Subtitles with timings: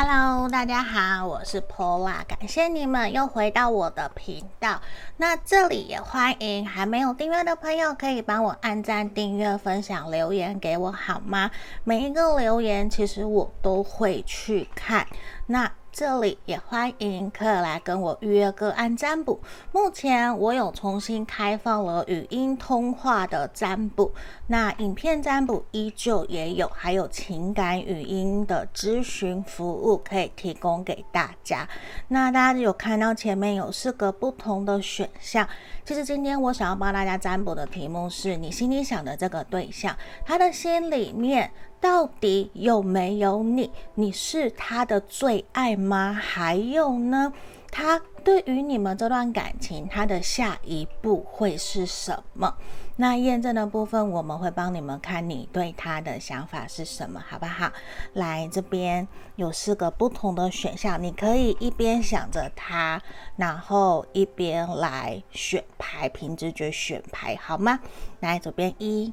[0.00, 4.80] Hello，大家好，我是 Paula，感谢你们又回到我的频道。
[5.16, 11.50] 那这里也欢迎还没有订阅的朋友，可以帮我按赞、订阅、分享、留言给我好吗？
[11.82, 15.04] 每一个留言其实我都会去看。
[15.46, 15.68] 那
[15.98, 19.40] 这里也欢迎可以来跟我预约个案占卜。
[19.72, 24.14] 目前我有重新开放了语音通话的占卜，
[24.46, 31.68] 那影片占卜依旧也有，还有情感语音的咨询服务可以提供给大家。
[32.06, 35.48] 那大家有看到前面有四个不同的选项。
[35.84, 41.50] 其实今天我想要帮大家占卜的题目是你心里想的这个对象，他的心里面。
[41.80, 43.70] 到底有没有你？
[43.94, 46.12] 你是他的最爱吗？
[46.12, 47.32] 还有呢，
[47.70, 52.56] 他对于你们这段感情，他的下一步会是什么？
[52.96, 57.70] 那验证的部分，我们会帮你们看你对他的想法是什么，好不好？
[58.14, 63.00] 来，这边有四个不同的选项，你可以一边想着他，
[63.36, 67.78] 然后一边来选牌，凭直觉选牌，好吗？
[68.18, 69.12] 来，左边一、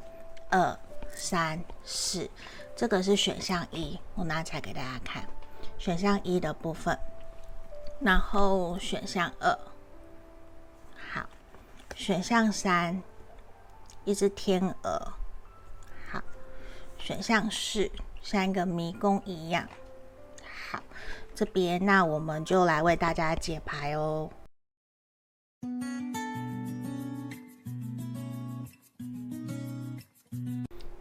[0.49, 0.75] 二。
[1.17, 2.29] 三四，
[2.75, 5.25] 这个是选项一，我拿起来给大家看。
[5.77, 6.97] 选项一的部分，
[7.99, 9.57] 然后选项二，
[11.13, 11.25] 好，
[11.95, 13.01] 选项三，
[14.03, 15.13] 一只天鹅，
[16.11, 16.21] 好，
[16.97, 17.89] 选项四，
[18.21, 19.67] 像一个迷宫一样，
[20.69, 20.81] 好，
[21.33, 24.29] 这边那我们就来为大家解牌哦。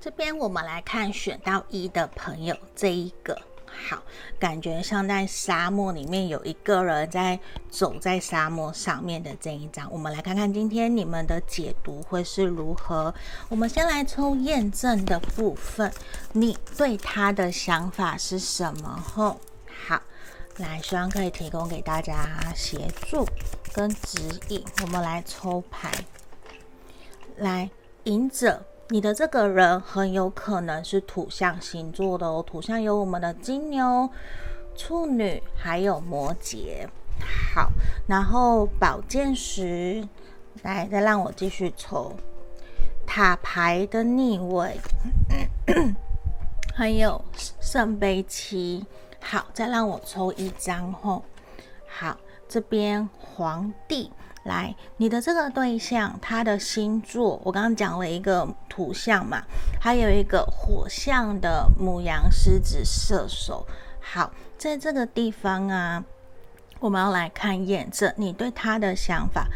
[0.04, 3.40] 这边我们来看选到一的朋友，这一个
[3.88, 4.02] 好，
[4.38, 13.14] 感觉像在沙漠里面有一个人在走在沙漠上面的这一张，我们来看看今天你们的解读会是如何。
[13.48, 15.90] 我们先来抽验证的部分，
[16.32, 19.02] 你对他的想法是什么？
[19.02, 19.40] 吼，
[19.88, 20.02] 好，
[20.58, 23.26] 来，希望可以提供给大家协助
[23.72, 24.62] 跟指引。
[24.82, 25.90] 我们来抽牌，
[27.38, 27.70] 来，
[28.02, 28.66] 隐者。
[28.88, 34.08] 你的这个人很有可能是土象星座的哦，土象有我们的金牛、
[34.76, 36.86] 处女，还有摩羯。
[37.54, 37.70] 好，
[38.06, 40.06] 然后宝剑十，
[40.62, 42.14] 来，再让我继续抽
[43.06, 44.78] 塔牌的逆位，
[46.74, 47.24] 还有
[47.60, 48.84] 圣杯七。
[49.20, 51.22] 好，再让我抽一张吼。
[51.88, 54.12] 好，这边皇帝。
[54.44, 59.42] 来，你的这个对象，他的星座，我刚刚讲了一个土象嘛，
[59.80, 63.66] 还有一个火象的母羊、狮子、射手。
[64.00, 66.04] 好，在这个地方啊，
[66.78, 69.46] 我们要来看验证你对他的想法。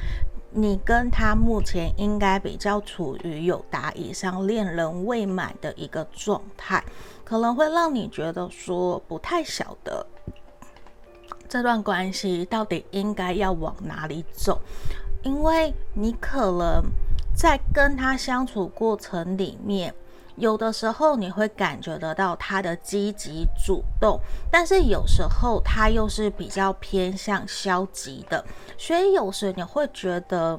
[0.50, 6.82] 你跟他目前应该比较处于有达以上恋人未满的一个状态，
[7.22, 10.06] 可能会让你觉得说不太晓得。
[11.48, 14.60] 这段关系到底应该要往哪里走？
[15.22, 16.84] 因为你可能
[17.34, 19.94] 在跟他相处过程里面，
[20.36, 24.20] 有的时候你会感觉得到他的积极主动，
[24.50, 28.44] 但是有时候他又是比较偏向消极的，
[28.76, 30.58] 所以有时你会觉得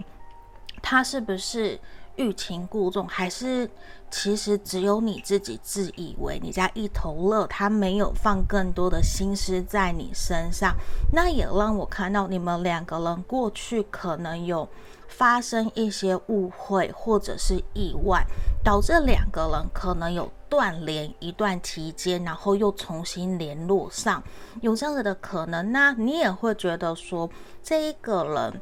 [0.81, 1.79] 他是不是
[2.15, 3.69] 欲擒故纵，还是？
[4.11, 10.75] 其实只有你自己自以为你在一头热，他没有放更多的心思在你身上，
[11.13, 14.67] 那也让我看到你们两个人过去可能有
[15.07, 18.25] 发生一些误会或者是意外，
[18.63, 24.23] 导致两个人可能有断联一段期间，然后又重新联络上，
[24.61, 27.29] 有这样子的可能，那你也会觉得说
[27.63, 28.61] 这一个人。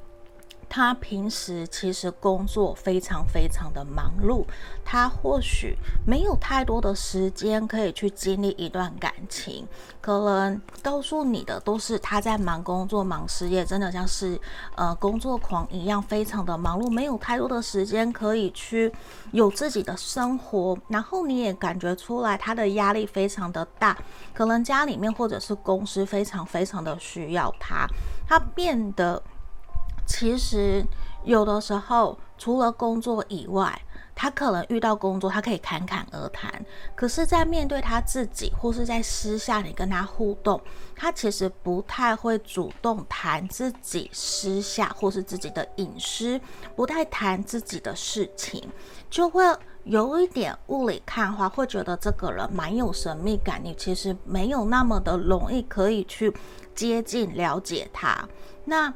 [0.70, 4.46] 他平时其实工作非常非常的忙碌，
[4.84, 9.66] 他或许没有太多的时间可以去经历一段感情，
[10.02, 14.40] 可能告诉你的都是他在忙工作、忙事业，真的像是
[14.76, 18.92] 呃工作狂一样，非常的忙碌，没有太多的时间可以去
[19.32, 20.78] 有自己的生活。
[20.90, 23.98] 然后你也感觉出来他的压力非常的大，
[24.34, 27.88] 可能家里面或者是公司非常非常的需要他，
[28.28, 29.24] 他变得。
[30.08, 30.84] 其实
[31.24, 33.80] 有的时候，除了工作以外，
[34.16, 36.52] 他可能遇到工作，他可以侃侃而谈。
[36.96, 40.60] 可是，在面对他自己，或是在私下里跟他互动，
[40.96, 46.40] 他其实不太会主动谈自己私下或是自己的隐私，
[46.76, 48.68] 不太谈自己的事情，
[49.10, 49.44] 就会
[49.84, 53.62] 有一点雾里看花，会觉得这个人蛮有神秘感。
[53.64, 56.34] 你其实没有那么的容易可以去
[56.74, 58.28] 接近了解他。
[58.66, 58.92] 那。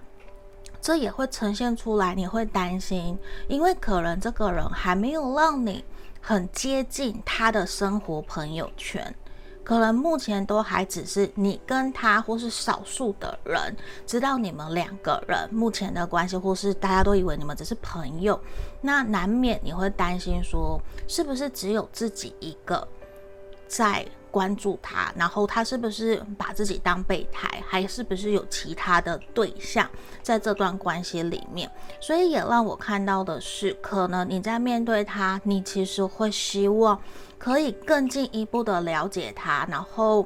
[0.81, 3.17] 这也会呈现出来，你会担心，
[3.47, 5.83] 因为可能这个人还没有让你
[6.19, 9.13] 很接近他的生活朋友圈，
[9.63, 13.75] 可能目前都还只是你跟他或是少数的人
[14.07, 18.39] 知道你们两个人目前的关系，或是大家都以为你们只是朋友，
[18.81, 22.87] 那难免你会担心说，是不是只有自己一个
[23.67, 29.87] 在关注他，然后他是不是把自己当备胎，还是不是有其他的对象
[30.23, 31.69] 在这段关系里面？
[31.99, 36.99] 所以也让我看到的是，可能你在面对他，你其实会希望
[37.37, 40.25] 可以更进一步的了解他，然后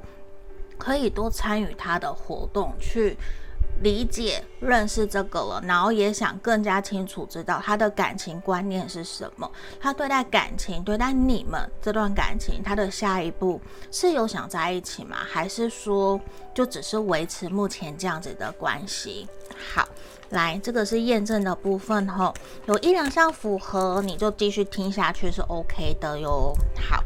[0.77, 3.17] 可以多参与他的活动去。
[3.81, 9.49] 理解、认识这个了，然后也想更加清楚知道他的感情观念是什么。
[9.79, 13.59] 他对待感情、对待你们这段感情，他的下一步
[13.91, 15.17] 是有想在一起吗？
[15.17, 16.19] 还是说
[16.53, 19.27] 就只是维持目前这样子的关系？
[19.73, 19.87] 好，
[20.29, 22.33] 来，这个是验证的部分吼，
[22.65, 26.53] 有一两项符合，你就继续听下去是 OK 的哟。
[26.89, 27.03] 好。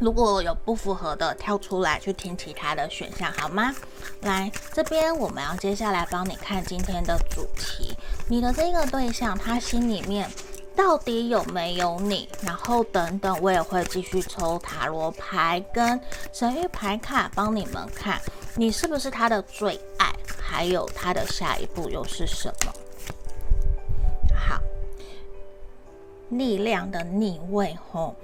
[0.00, 3.74] 如果有不符合的，跳出来去听其他的选项，好吗？
[4.22, 7.94] 来这边，我们要接下来帮你看今天的主题。
[8.26, 10.30] 你的这个对象，他心里面
[10.74, 12.26] 到底有没有你？
[12.42, 16.00] 然后等等，我也会继续抽塔罗牌跟
[16.32, 18.18] 神諭牌卡帮你们看，
[18.54, 20.10] 你是不是他的最爱？
[20.40, 22.72] 还有他的下一步又是什么？
[24.34, 24.58] 好，
[26.30, 28.16] 力量的逆位，吼。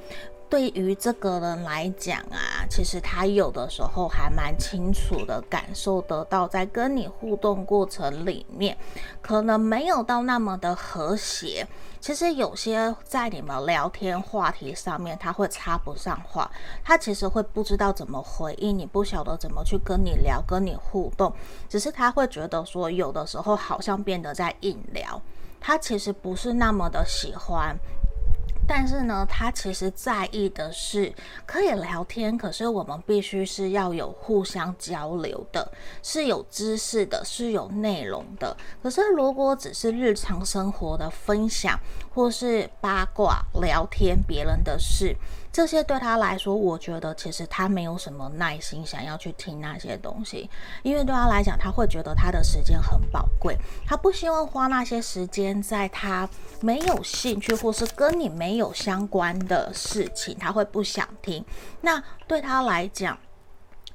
[0.48, 8.76] 对于这个人来讲啊，其实他有的时候还蛮清楚的感受得到，在跟你互动过程里面，
[9.20, 11.66] 可能没有到那么的和谐。
[12.00, 16.48] 其实有些在你们聊天话题上面，他会插不上话，
[16.84, 21.32] 他其实会不知道怎么回应你，不晓得怎么去跟你聊、跟你互动，
[21.68, 25.20] 只是他会觉得说，有的时候好像变得在硬聊，
[25.60, 27.76] 他其实不是那么的喜欢。
[28.68, 31.12] 但是呢，他其实在意的是
[31.46, 35.70] 可以聊天，可是我们必须是要有互相交流的，
[36.02, 38.56] 是有知识的，是有内容的。
[38.82, 41.78] 可是如果只是日常生活的分享，
[42.12, 45.16] 或是八卦聊天别人的事。
[45.56, 50.50] 这些对他来说，我觉得其实他没有什么耐心想要去听那些东西，
[50.82, 53.56] 因为对他来讲，他会觉得他的时间很宝贵，
[53.86, 56.28] 他不希望花那些时间在他
[56.60, 61.42] 没有兴趣或是跟你没有相关的事情，他会不想听。
[61.80, 63.18] 那对他来讲，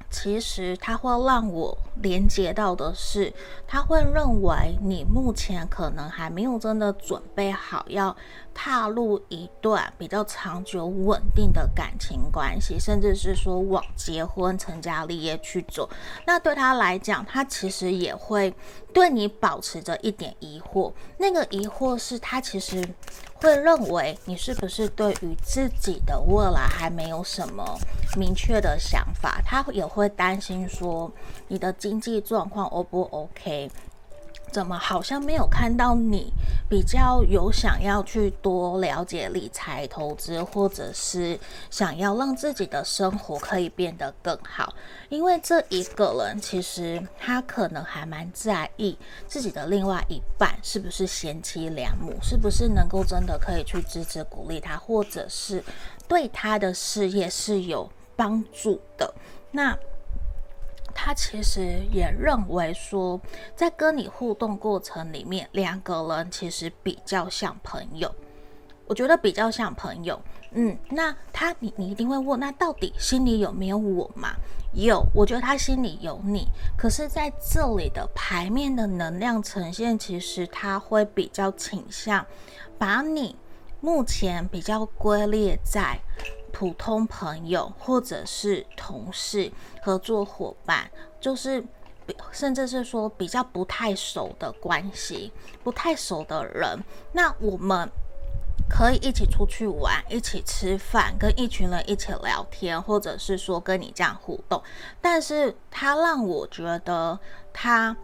[0.09, 3.31] 其实他会让我连接到的是，
[3.67, 8.17] 他会认为你目前可能还没有真的准备好要
[8.53, 15.89] 踏入一段比较长久稳定的感情关系，甚至是说往结婚成家立业去走。
[16.25, 18.53] 那对他来讲，他其实也会
[18.93, 20.91] 对你保持着一点疑惑。
[21.17, 22.87] 那个疑惑是他其实
[23.35, 27.77] 会认为你是不是对于自己的未来还没有什么
[28.17, 31.11] 明确的想法，他也会担心说
[31.47, 33.71] 你的经济状况 O 不 OK？
[34.51, 36.31] 怎么好像没有看到你
[36.69, 41.39] 比较有想要去多了解理财投资，或者是
[41.69, 44.73] 想要让自己的生活可以变得更好？
[45.07, 55.63] 因为这一个人其实他可能还蛮在意自己的另外一半是不是贤妻良母，是不是能够真的可以去支持鼓励他，或者是
[56.09, 59.13] 对他的事业是有帮助的。
[59.51, 59.77] 那。
[60.93, 63.19] 他其实也认为说，
[63.55, 68.13] 在跟你互动过程里面，两个人其实比较像朋友。
[68.87, 70.19] 我觉得比较像朋友。
[70.53, 74.35] 嗯，那他你你一定会问，那到底心里有没有我嘛？
[74.73, 76.45] 有，我觉得他心里有你。
[76.77, 82.25] 可是在这里的牌面的能量呈现，其实他会比较倾向
[82.77, 83.35] 把你
[83.79, 85.97] 目前比较归列在。
[86.51, 90.89] 普通朋友或者是同事、合作伙伴，
[91.19, 91.63] 就是
[92.31, 95.31] 甚至是说比较不太熟的关系，
[95.63, 97.89] 不太熟的人，那我们
[98.69, 104.61] 可以一起出去玩，一起吃饭，跟一群人一起聊天，或者是说跟你这样互动。
[105.01, 107.17] 但是他让我觉得
[107.53, 107.95] 他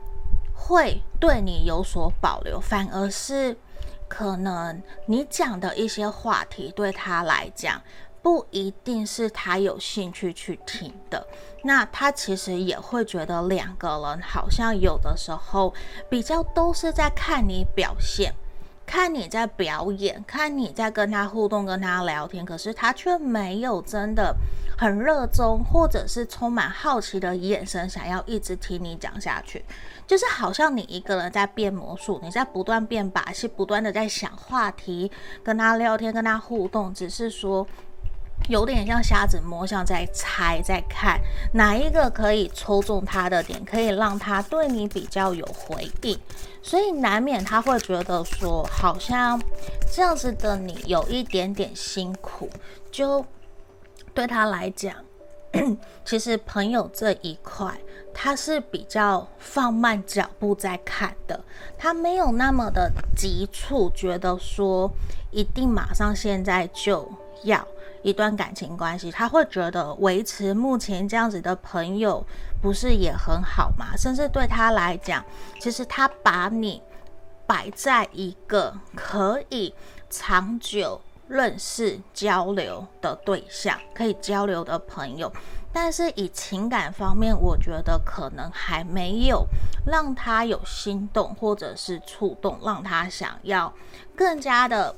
[0.56, 3.58] 会对你有所保留，反而是
[4.08, 7.82] 可能你讲的一些话题对他来讲。
[8.28, 11.26] 不一定是他有兴趣去听的，
[11.64, 15.74] 那他其实也会觉得两个人好像有的时候
[16.10, 18.34] 比较都是在看你表现，
[18.86, 24.36] 看你在表演，看你在跟他互动、跟他聊天，可是他却没有真的
[24.78, 29.64] 很热衷，或者是充满好奇的眼神，想要一直听你讲下去，
[30.06, 35.10] 就是好像你一个人在变魔术，你在不断变把戏，不断的在想话题，
[35.42, 37.66] 跟他聊天、跟他互动，只是说。
[38.48, 41.20] 有点像瞎子摸象，在猜，在看
[41.54, 46.18] 哪一个可以抽中他的点，可以让他对你比较有回应，
[46.62, 49.42] 所以难免他会觉得说，好像
[49.92, 52.50] 这样子的你有一点点辛苦，
[52.90, 53.26] 就
[54.14, 54.94] 对他来讲，
[56.06, 57.78] 其实朋友这一块，
[58.14, 61.44] 他是比较放慢脚步在看的，
[61.78, 64.90] 他没有那么的急促，觉得说
[65.32, 67.12] 一定马上现在就
[67.44, 67.68] 要。
[68.04, 72.26] 一段感情关系，他会觉得维持目前这样子的朋友
[72.62, 73.96] 不是也很好吗？
[73.98, 75.24] 甚至对他来讲，
[75.60, 76.82] 其实他把你
[77.46, 79.74] 摆在一个可以
[80.10, 85.32] 长久认识交流的对象，可以交流的朋友，
[85.74, 89.46] 但是以情感方面，我觉得可能还没有
[89.86, 93.74] 让他有心动或者是触动，让他想要
[94.16, 94.96] 更加的。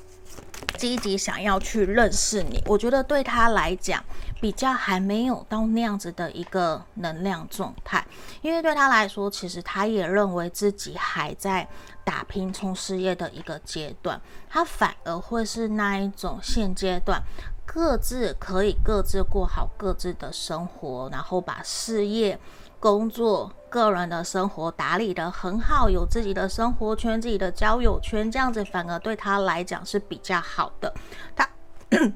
[0.77, 4.03] 积极想要去认识你，我觉得对他来讲
[4.39, 8.05] 比较还没有到那样子的一个能量状态，
[8.41, 11.67] 因为对他来说，其实他也认为自己还在
[12.03, 17.21] 打拼冲事业的一个阶段，他反而会是那一种现阶段
[17.65, 22.39] 各自可以各自过好各自的生活，然后把事业。
[22.79, 30.93] 工作、个人的生活打理得很好，有自己的生活圈、自己的交友圈，这样子反而对他来讲是比较好的。
[31.35, 31.49] 他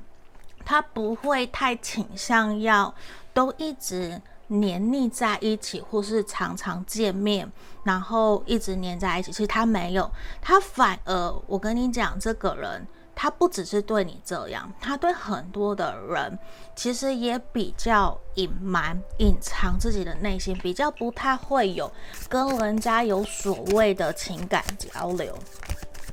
[0.65, 2.93] 他不会太倾向要
[3.34, 7.51] 都一直黏腻在一起，或是常常见面，
[7.84, 9.32] 然后一直黏在一起。
[9.32, 10.10] 其实他没有，
[10.41, 12.88] 他反而我跟你讲，这个人。
[13.24, 16.38] 他不只是对你这样，他对很多的人
[16.75, 21.89] 其实也比较隐瞒、隐藏自己的内心，比较不太会有
[22.27, 25.34] 跟人家有所谓的情感交流，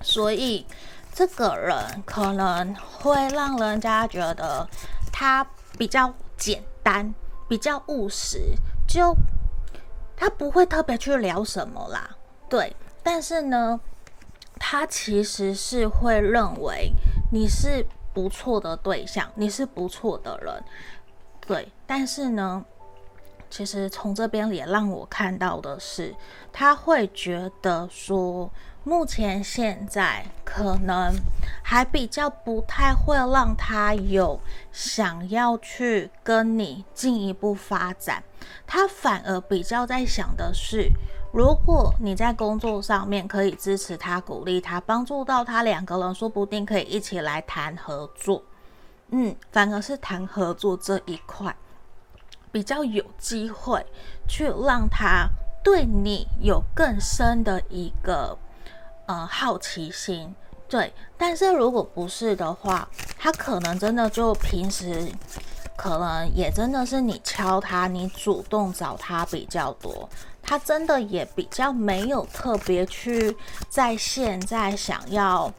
[0.00, 0.64] 所以
[1.12, 4.64] 这个人可能会让人家觉得
[5.12, 5.44] 他
[5.76, 7.12] 比较简单、
[7.48, 8.54] 比较务实，
[8.86, 9.12] 就
[10.16, 12.08] 他不会特别去聊什么啦，
[12.48, 13.80] 对，但是呢。
[14.62, 16.92] 他其实是会认为
[17.32, 20.62] 你是不错的对象，你是不错的人，
[21.46, 21.66] 对。
[21.86, 22.64] 但是呢，
[23.48, 26.14] 其实从这边也让我看到的是，
[26.52, 28.52] 他会觉得说，
[28.84, 31.14] 目前现在可能
[31.64, 34.38] 还比较不太会让他有
[34.70, 38.22] 想要去跟你进一步发展，
[38.66, 40.92] 他反而比较在想的是。
[41.32, 48.42] 如果你在工作上面可以支持他、鼓励他、帮助到他，两个人说不定可以一起来谈合作。
[49.10, 51.54] 嗯，反而是谈合作这一块
[52.50, 53.84] 比较有机会
[54.28, 55.28] 去让他
[55.62, 58.36] 对你有更深的一个
[59.06, 60.34] 呃好奇心。
[60.68, 65.10] 对，但是如果不是的话，他可能真的就平时
[65.76, 70.08] 可能也真的是你敲他，你主动找他比较多。
[70.42, 73.36] 他真的也比较没有特别去
[73.68, 75.52] 在现在想要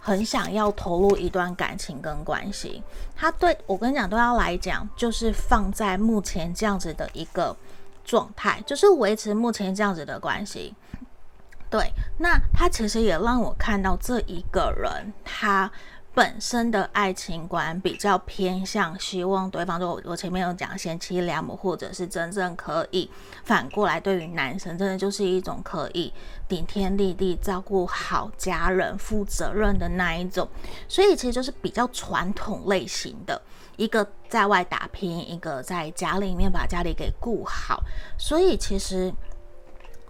[0.00, 2.82] 很想要投入一段感情跟关系。
[3.16, 7.56] 他对我跟你讲，对他来讲，就是放在目前这样子的一个
[8.04, 10.74] 状态，就是维持目前这样子的关系。
[11.70, 15.70] 对，那他其实也让我看到这一个人，他。
[16.18, 23.08] 本身的爱情观比较偏向希望对方，就我前面有讲贤妻良母，或者是真正可以
[23.44, 26.12] 反过来，对于男生真的就是一种可以
[26.48, 30.48] 顶天立地、照顾好家人、负责任的那一种。
[30.88, 33.40] 所以其实就是比较传统类型的，
[33.76, 37.80] 一个在外打拼，一个在家里面把家里给顾好。
[38.18, 39.14] 所以其实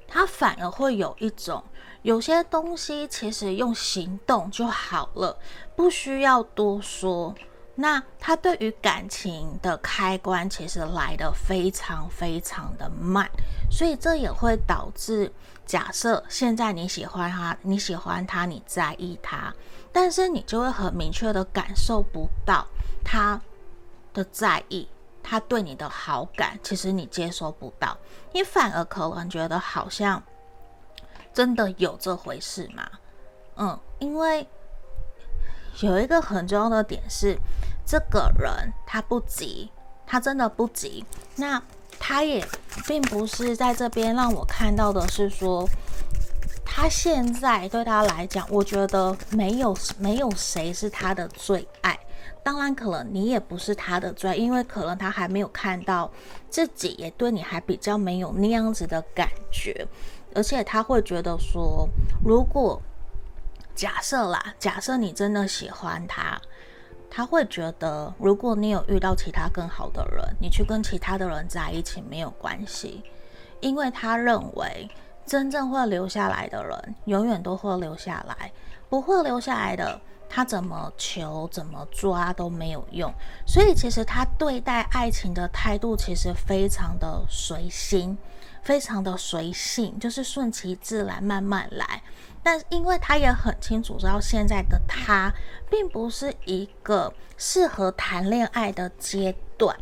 [0.07, 1.62] 他反而会有一种。
[2.03, 5.37] 有些东西其实用行动就好了，
[5.78, 7.32] 不需要多说。
[7.76, 13.30] 那他对于感情的开关其实来得非常非常的慢，
[13.70, 15.32] 所以这也会导致，
[15.64, 19.54] 假设现在你喜欢他，你喜欢他，你在意他，
[19.92, 22.66] 但是你就会很明确的感受不到
[23.04, 23.40] 他
[24.12, 24.88] 的在意，
[25.23, 27.97] 他对你的好感，其实你接收不到，
[28.32, 30.20] 你反而可能觉得好像。
[31.32, 32.90] 真的有这回事吗？
[33.54, 34.44] 嗯，因为
[35.80, 37.38] 有一个很重要的点是，
[37.87, 39.70] 这个人他不急，
[40.06, 41.04] 他真的不急。
[41.37, 41.62] 那
[42.00, 42.44] 他也
[42.87, 45.68] 并不是在这边让我看到的是说，
[46.64, 51.97] 他现在对他来讲，我觉得没有没有谁是他的最爱。
[52.42, 56.11] 当然，可能你也不是他的最爱，因为可能他还没有看到
[56.50, 59.87] 自己，也对你还比较没有那样子的感觉。
[60.35, 61.88] 而且他会觉得说，
[62.25, 62.80] 如果
[63.78, 66.37] 假设啦，假设你真的喜欢他，
[67.08, 73.04] 他会觉得，如果你有遇到其他更好的人，你去跟其他的人在一起没有关系，
[73.61, 74.90] 因为他认为
[75.25, 78.50] 真正会留下来的人，永远都会留下来，
[78.88, 83.14] 不会留下来的，他怎么求怎么抓都没有用。
[83.47, 88.18] 所以其实他对待爱情的态度其实非常的随心，
[88.61, 92.02] 非常的随性，就是顺其自然，慢慢来。
[92.42, 95.33] 但因为他也很清楚知道现在的他
[95.71, 99.76] 并不是一个适合谈恋爱的阶段，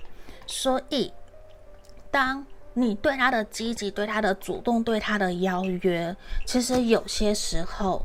[0.47, 1.13] 所以
[2.11, 2.45] 当
[2.75, 8.05] 你对他的积极、对他的主动、对他的邀约，其实有些时候，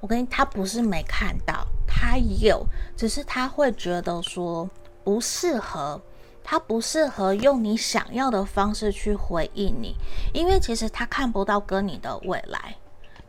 [0.00, 2.64] 我跟你，他不是没看到，他有，
[2.96, 4.68] 只是他会觉得说
[5.04, 6.00] 不适合，
[6.42, 9.94] 他不适合用你想要的方式去回应你，
[10.32, 12.74] 因为其实他看不到跟你的未来。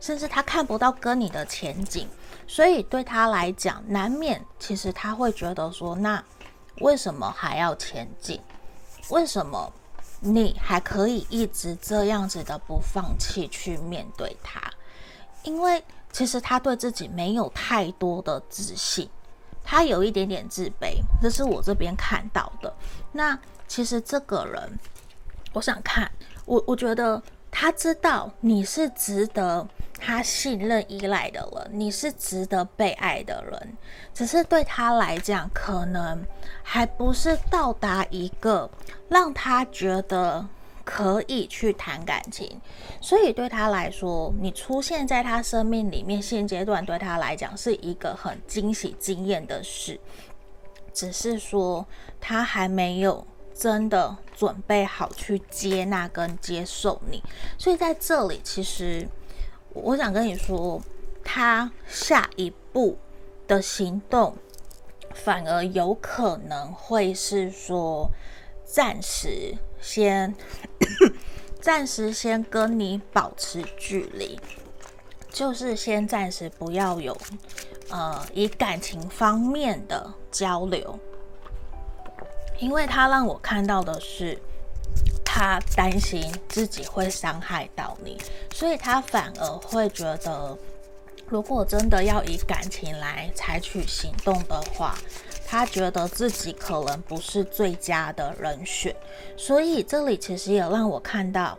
[0.00, 2.08] 甚至他看不到跟你的前景，
[2.46, 6.24] 所以对他来讲，难免其实他会觉得说：那
[6.78, 8.40] 为什么还要前进？
[9.10, 9.70] 为什么
[10.20, 14.58] 你还可以一直这样子的不放弃去面对他？
[15.42, 19.06] 因为其实他对自己没有太多的自信，
[19.62, 22.74] 他有一点点自卑，这是我这边看到的。
[23.12, 23.38] 那
[23.68, 24.78] 其实这个人，
[25.52, 26.10] 我想看，
[26.46, 29.68] 我我觉得他知道你是值得。
[30.00, 33.76] 他信任、依赖的人，你是值得被爱的人，
[34.14, 36.24] 只是对他来讲，可能
[36.62, 38.68] 还不是到达一个
[39.10, 40.48] 让他觉得
[40.84, 42.60] 可以去谈感情。
[43.00, 50.00] 所以对他来说，你出现在他生命里面，现阶段对他来讲是一个很惊喜、惊艳的事。
[50.94, 51.86] 只是说
[52.18, 57.22] 他还没有真的准备好去接纳跟接受你。
[57.58, 59.06] 所以在这里，其实。
[59.72, 60.82] 我想跟你说，
[61.24, 62.98] 他下一步
[63.46, 64.36] 的行动
[65.14, 68.10] 反而有可能会是说，
[68.64, 70.34] 暂时先，
[71.60, 74.38] 暂时先跟你保持距离，
[75.30, 77.16] 就是先暂时不要有
[77.90, 80.98] 呃以感情方面的交流，
[82.58, 84.38] 因为他让我看到的是。
[85.24, 88.18] 他担心自己会伤害到你，
[88.52, 90.58] 所以他反而会觉得，
[91.28, 94.98] 如果真的要以感情来采取行动的话，
[95.46, 98.94] 他觉得自己可能不是最佳的人选。
[99.36, 101.56] 所以这里其实也让我看到，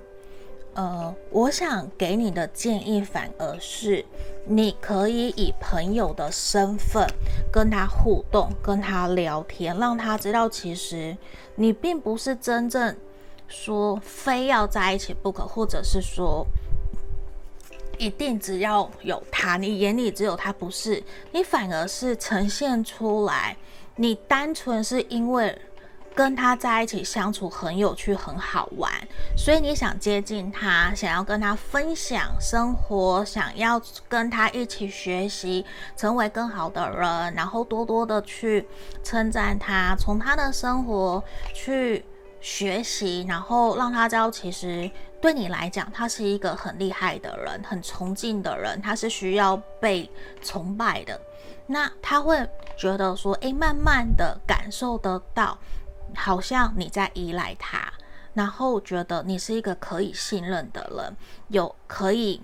[0.74, 4.06] 呃，我想给你的建议反而是，
[4.46, 7.08] 你可以以朋友的身份
[7.52, 11.18] 跟他互动，跟他聊天，让他知道其实
[11.56, 12.96] 你并不是真正。
[13.52, 16.48] 说非要在一起不可，或者是说
[17.98, 23.56] 一定只要有他，你眼里只有他，不是，你反而是呈现出来，
[23.98, 25.56] 你单纯是因为
[26.16, 28.92] 跟他在一起相处很有趣、很好玩，
[29.38, 35.64] 所以你想接近他，想要跟他分享生活，想要跟他一起学习，
[35.96, 38.66] 成为更好的人，然后多多的去
[39.04, 42.04] 称赞他，从他的生活去。
[42.42, 44.90] 学习，然后让他知道，其实
[45.22, 50.10] 对你来讲，他是一个很厉害的人，很崇敬的人，他是需要被
[50.42, 51.20] 崇拜的。
[51.68, 55.58] 那他会觉得说，诶，慢慢的感受得到，
[56.16, 57.94] 好像你在依赖他，
[58.34, 61.16] 然后觉得你是一个可以信任的人，
[61.50, 62.42] 有可以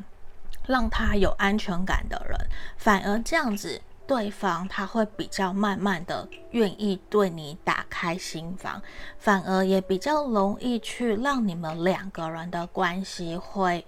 [0.67, 2.37] 让他有安全感的人，
[2.77, 3.81] 反而这样子。
[4.07, 8.81] 对方他会比较慢慢的愿意对你打开心房，
[9.19, 13.85] 反而也比较容易去让你们两个人的关系会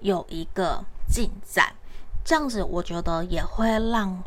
[0.00, 1.74] 有一个进展。
[2.24, 4.22] 这样子我觉得也会让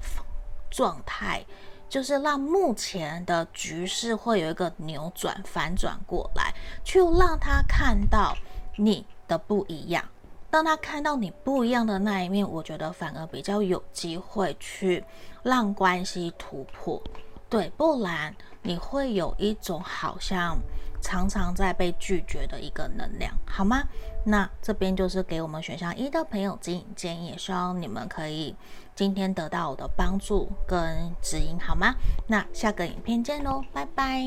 [0.70, 1.46] 状态，
[1.88, 8.36] 就是让目前的局势会有一个扭转反转过来，去让他看到
[8.76, 10.04] 你的不一样。
[10.52, 15.04] 当他看到你不一样的那一面，我觉得反而比较有机会去
[15.42, 17.02] 让关系突破，
[17.50, 20.58] 对，不然你会有一种好像
[21.02, 23.82] 常常在被拒绝的一个能量，好吗？
[24.26, 28.54] 那这边就是给我们选项一的朋友指引建议，也希望你们可以
[28.94, 31.96] 今天得到我的帮助跟指引，好吗？
[32.28, 34.22] 那下个影片见喽，拜拜。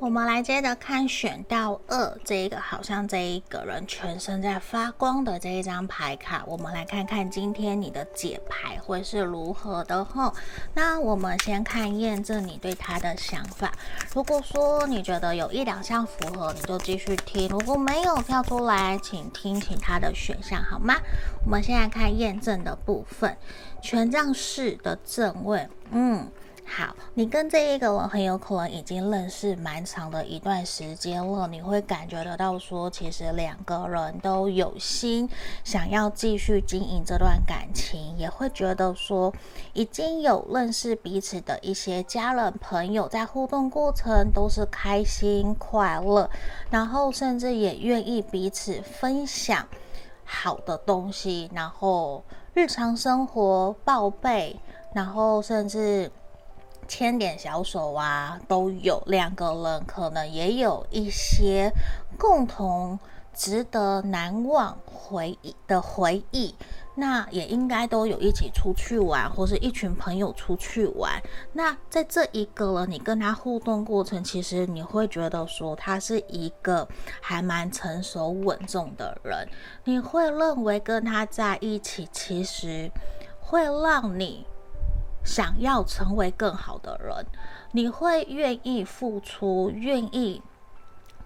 [0.00, 6.44] 我们来接着看选到二这一个，好像这一个人全身在发光的这一张牌卡。
[6.46, 10.32] 我们来看看今天你的解牌会是如何的吼。
[10.72, 13.72] 那我们先看验证你对他的想法。
[14.14, 20.94] 如果说你觉得有一两项符合，你就继续听；如果没有跳出来，请听其他的选项好吗？
[21.44, 23.36] 我们现在看验证的部分，
[23.82, 26.30] 权杖四的正位，嗯。
[26.70, 35.28] 好，你跟这一个人很有可能已经认识蛮长的一段时间了，你会感觉得到说，其实两个人都有心
[35.64, 39.32] 想要继续经营这段感情，也会觉得说
[39.72, 46.28] 已经有认识彼此的一些家人朋友，在互动过程都是开心快乐，
[46.70, 49.66] 然后甚至也愿意彼此分享
[50.22, 54.60] 好的东西，然后日常生活报备，
[54.94, 56.12] 然后甚至。
[56.88, 61.70] 牵点小手啊，都有两个人，可能也有一些
[62.18, 62.98] 共同
[63.34, 66.54] 值得难忘回忆的回忆。
[67.00, 71.12] 那也应该都有一起出去玩，或是一群朋友出去玩。
[71.52, 76.88] 那在这一个人，你跟他互动过程，其实你会觉得说他是一个
[77.20, 79.48] 还蛮成熟稳重的人。
[79.84, 82.90] 你会认为跟他在一起，其实
[83.38, 84.44] 会让你。
[85.28, 87.26] 想要成为更好的人，
[87.72, 90.42] 你会愿意付出，愿意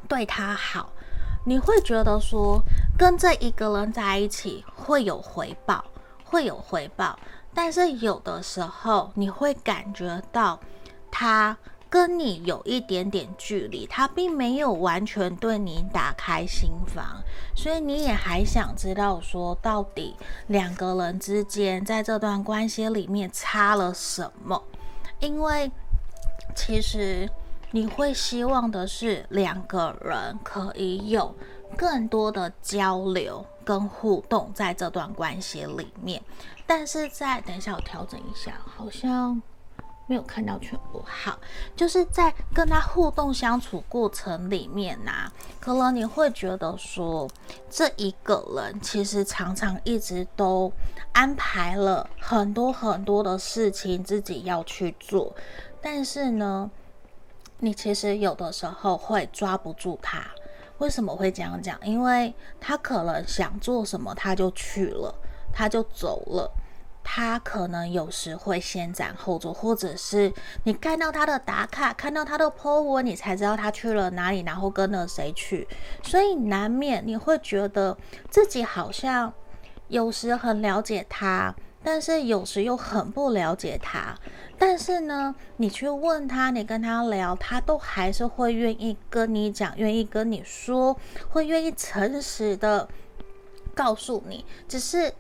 [0.09, 0.91] 对他好，
[1.47, 2.61] 你会觉得说
[2.99, 5.85] 跟这一个人在一起会有回报，
[6.25, 7.17] 会有回报。
[7.55, 10.59] 但是有的时候你会感觉到
[11.09, 11.57] 他。
[11.93, 17.23] 跟你有一点点距离，他并没有完全对你打开心房，
[17.55, 24.63] 所以你也还想知道说，到底两个人之间在这段关系里面差了什么？
[25.21, 25.71] 因为
[26.57, 27.29] 其实
[27.73, 31.35] 你会希望的是两个人可以有
[31.77, 36.23] 更多的交流跟互动在这段关系里面，
[36.67, 39.43] 但是在等一下我调整一下，好像。
[40.07, 41.39] 没有看到全部，好，
[41.75, 47.29] 就是在跟他互动相处过程里面呐、啊，可能你会觉得说，
[47.71, 50.71] 这一个人其实常常一直都
[51.13, 55.35] 安排了很多很多的事情自己要去做，
[55.81, 56.71] 但是呢，
[57.59, 60.23] 你其实有的时候会抓不住他。
[60.79, 61.79] 为什么会这样讲？
[61.85, 65.15] 因为他可能想做什么他就去了，
[65.53, 66.51] 他就走了。
[67.05, 70.33] 他可能有时会先斩后奏，或者是
[70.65, 75.67] 你看到他的打卡，看到他的 po 文，你才知道他去了哪里，然后跟了谁去，
[76.03, 77.97] 所以难免你会觉得
[78.31, 79.33] 自己好像
[79.89, 84.17] 有时很了解他，但是有时又很不了解他。
[84.57, 90.97] 但是呢，你去问他，你跟他聊，他都还是会愿意跟你讲，愿意跟你说，
[91.29, 92.89] 会愿意诚实的
[93.75, 95.13] 告诉你，只是。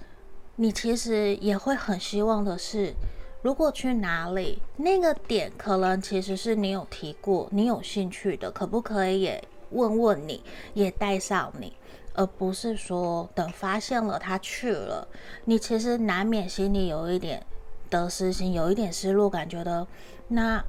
[0.62, 2.94] 你其实也会很希望的是，
[3.42, 10.40] 如果去哪里，那个点可能其实是你有提过，你有兴趣的，可不可以也问问你，
[10.72, 11.72] 也带上你，
[12.14, 15.08] 而不是说等发现了他去了，
[15.46, 17.44] 你其实难免心里有一点
[17.90, 19.84] 得失心，有一点失落感，觉得
[20.28, 20.64] 那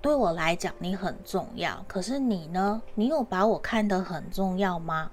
[0.00, 2.80] 对我来讲你很重要，可是你呢？
[2.94, 5.10] 你有把我看得很重要吗？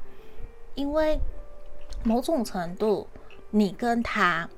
[0.76, 1.20] 因为
[2.04, 3.08] 某种程度。
[3.54, 4.50] 你跟他，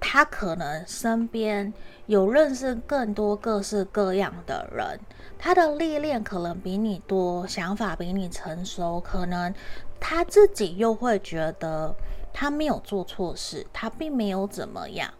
[0.00, 1.72] 他可能身边
[2.06, 4.98] 有认识更多各式各样的人，
[5.38, 9.52] 他的历练可能比你多，想法比你成熟，可能
[10.00, 11.94] 他自己又会觉得
[12.32, 15.12] 他没有做错事，他并没有怎么样，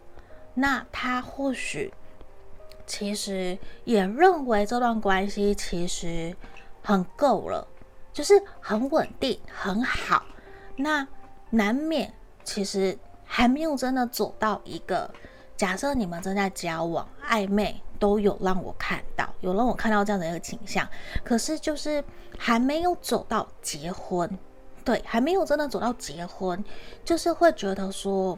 [0.55, 1.93] 那他或许
[2.87, 6.35] 其实也认为这段关系其实
[6.81, 7.67] 很够了，
[8.11, 10.25] 就是很稳定，很好，
[10.77, 11.07] 那
[11.51, 12.11] 难免
[12.43, 12.97] 其实。
[13.31, 15.09] 还没有真的走到一个，
[15.55, 20.85] 假设你们正在交往、暧昧，都有让我看到，有让我看到这样的一个倾向。
[21.23, 22.03] 可是就是
[22.39, 24.27] 还没有走到结婚，
[24.83, 26.61] 对，还没有真的走到结婚，
[27.05, 28.37] 就是会觉得说，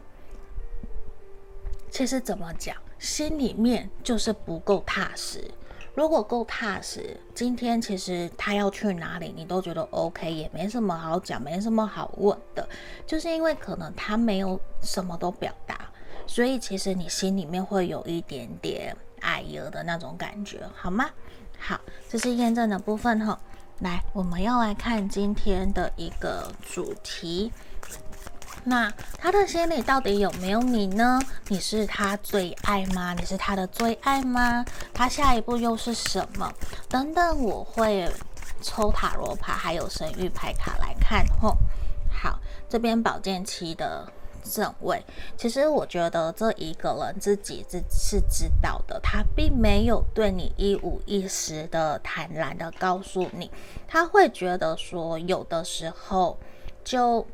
[1.89, 5.49] 其实怎么讲，心里面就是不够踏实。
[5.93, 12.67] 如果够踏实，今天其实他要去哪里，你都觉得 OK，也没什么好讲，没什么好问的。
[13.06, 15.89] 就是因为可能他没有什么都表达，
[16.25, 21.10] 所以其实你心里面会有一点点哎呦的那种感觉，好吗？
[21.60, 23.38] 好，这是验证的部分哈。
[23.80, 27.51] 来，我们要来看今天的一个主题。
[28.63, 31.19] 那他的心里到底有没有你呢？
[31.47, 33.13] 你是他最爱吗？
[33.15, 34.63] 你是他的最爱吗？
[34.93, 36.54] 他下一步又是什么？
[36.88, 38.08] 等等，我会
[38.62, 41.26] 抽塔罗牌，还有神域牌卡来看。
[41.41, 41.58] 吼，
[42.12, 44.08] 好，这边宝剑七的
[44.43, 45.04] 正位，
[45.36, 53.50] 其实我觉得这一个人自己是是知道的，他并没有对你一五一十的坦然的告诉你，
[53.88, 56.38] 他会觉得说，有的时候
[56.84, 57.26] 就。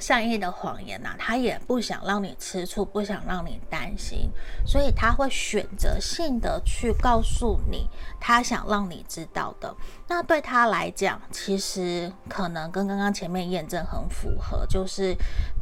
[0.00, 4.30] 善意的谎言呐、啊，他也不想让你吃醋，不想让你担心，
[4.66, 7.88] 所以他会选择性的去告诉你
[8.20, 9.74] 他想让你知道的。
[10.06, 15.14] 那对他来讲，其实可能跟刚刚前面验证很符合，就是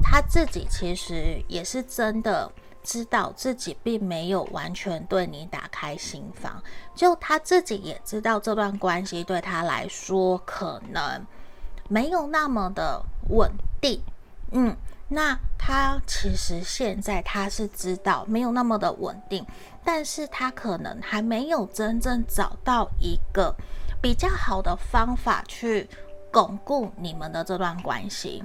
[0.02, 2.50] 他自己其实也是真的
[2.82, 6.62] 知道自己并没有完全对你打开心房，
[6.94, 11.26] 就他自己也知道这段关系对他来说可能
[11.88, 14.00] 没有那么的稳定。
[14.52, 14.76] 嗯，
[15.08, 19.44] 那他其实现在他是知道没有那么的稳定，
[19.84, 23.54] 但是他可能还没有真正找到一个
[24.00, 25.88] 比较好的方法去
[26.32, 28.42] 巩固你们的这段关系。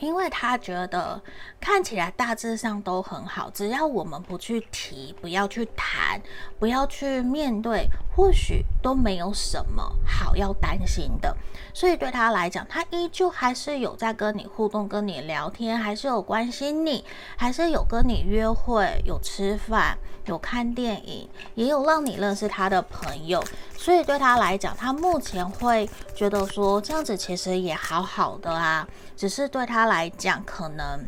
[0.00, 1.20] 因为他觉得
[1.60, 6.20] 看起来大致上都很好，只要我们不去提，不要去谈，
[6.58, 7.86] 不要去面对，
[8.16, 11.36] 或许都没有什么好要担心的。
[11.72, 17.04] 所以对他来讲，他依旧还是有在跟你互动，跟你聊天，还是有关心你，
[17.36, 23.44] 还是有跟你约会，有吃饭，有看电影，也有让你认识他的朋友。
[23.80, 28.86] 所以对他来讲，他目前会觉得说这样子其实也好好的啊。
[29.16, 31.02] 只是对他来讲，可能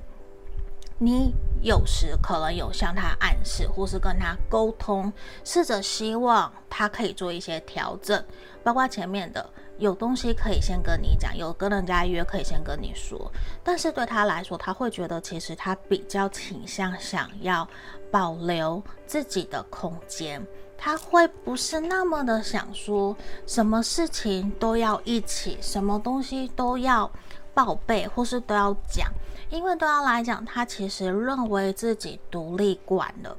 [0.98, 5.12] 你有时可能有向他暗示，或是跟他沟通，
[5.44, 8.24] 试着希望他可以做一些调整，
[8.64, 13.30] 包括前面的有东西可以先跟你讲，有跟人家约可以先跟你说。
[13.62, 17.68] 但是对他来说，他会觉得其实他比较倾向想要
[18.12, 20.46] 保留自己的空间，
[20.78, 27.10] 他会不是那么的想说什么事情都要一起，什么东西都要。
[27.54, 29.12] 报备或是都要讲，
[29.50, 33.36] 因为对他来讲，他其实认为自己独立惯了，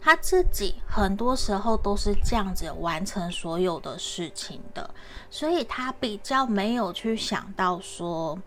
[0.00, 4.88] 他自己很多时候都是这样子完成所有的事情的，
[5.28, 8.38] 所以他比较没有去想到说，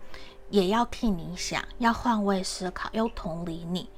[0.48, 3.90] 也要替你想，要换位思考，要同理你。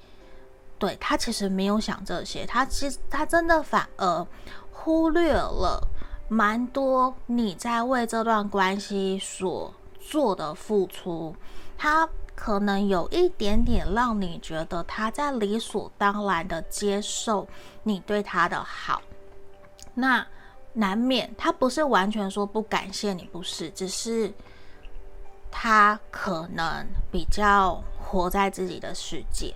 [0.78, 4.26] 对，他其实没有想这些，他其实他真的反而
[4.72, 5.86] 忽略了
[6.28, 9.74] 蛮多你在为这段关系所。
[10.00, 11.36] 做的付出，
[11.76, 17.46] 他可能有一点点让你觉得他在理所当然的接受
[17.82, 19.02] 你对他的好，
[19.92, 20.26] 那
[20.72, 24.32] 难免他不是完全说不感谢你，不是，只是
[25.50, 29.54] 他可能比较活在自己的世界，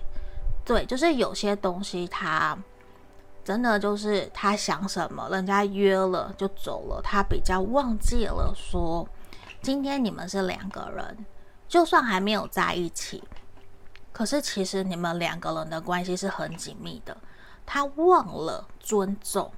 [0.65, 2.57] 对，就是有些东西他
[3.43, 9.07] 真的就是他想什么，人家约了就走了，他比较忘记了说。
[9.61, 11.25] 今天你们是两个人，
[11.69, 13.23] 就算还没有在一起，
[14.11, 17.15] 可是其实你们两个人的关系是很紧密的。
[17.65, 19.49] 他忘了尊重，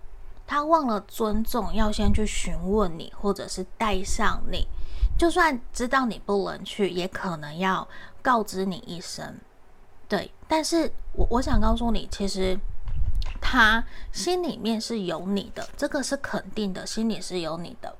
[0.46, 4.68] 他忘了尊重，要先去询问你，或者是带上你。
[5.18, 7.88] 就算知道你不能去，也可能要
[8.22, 9.39] 告知你一声。
[10.08, 12.58] 对，但是我我想告诉你，其实
[13.41, 17.96] 他心里面是有你的，这个是肯定的，心里是有你的。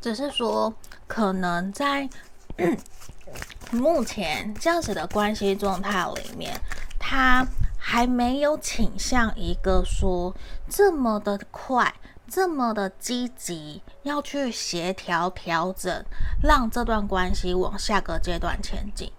[0.00, 0.72] 只是说，
[1.06, 2.08] 可能在
[3.72, 6.58] 目前这样子的关系状态里面，
[6.98, 7.44] 他
[7.78, 10.34] 还没有倾向一个说
[10.68, 11.92] 这么的快、
[12.28, 16.04] 这么的积极要去协调调整，
[16.42, 19.10] 让这段关系往下个阶段前进。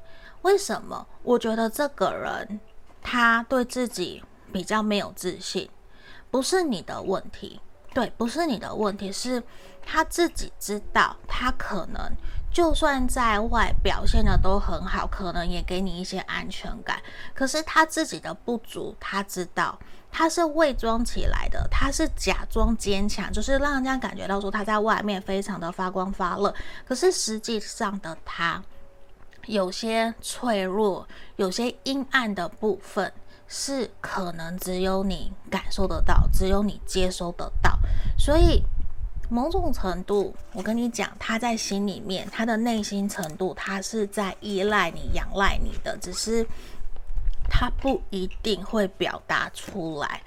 [0.48, 1.06] 为什么？
[1.24, 2.62] 我觉得这个人
[3.02, 5.70] 他对自己比较没有自信，
[6.32, 7.60] 不是你的问题。
[7.94, 9.44] 对，不是你的问题，是
[9.86, 12.00] 他自己知道，他可能
[12.50, 17.02] 就算在外表现的都很好，可能也给你一些安全感。
[17.36, 19.78] 可是他自己的不足，他知道，
[20.10, 26.56] 他是伪装起来的，他是假装坚强，就是让人家感觉到说他在外面非常的发光发热。
[26.88, 28.64] 可是实际上的他，
[29.48, 33.12] 有些脆弱，有些阴暗的部分。
[33.50, 37.80] 是可能只有你感受得到，只有你接收得到，
[38.18, 38.62] 所以
[39.30, 46.46] 某种程度，我跟你讲，他在心里面，他的内心程度，他是在依赖你、仰赖你的，只是
[47.50, 50.22] 他不一定会表达出来。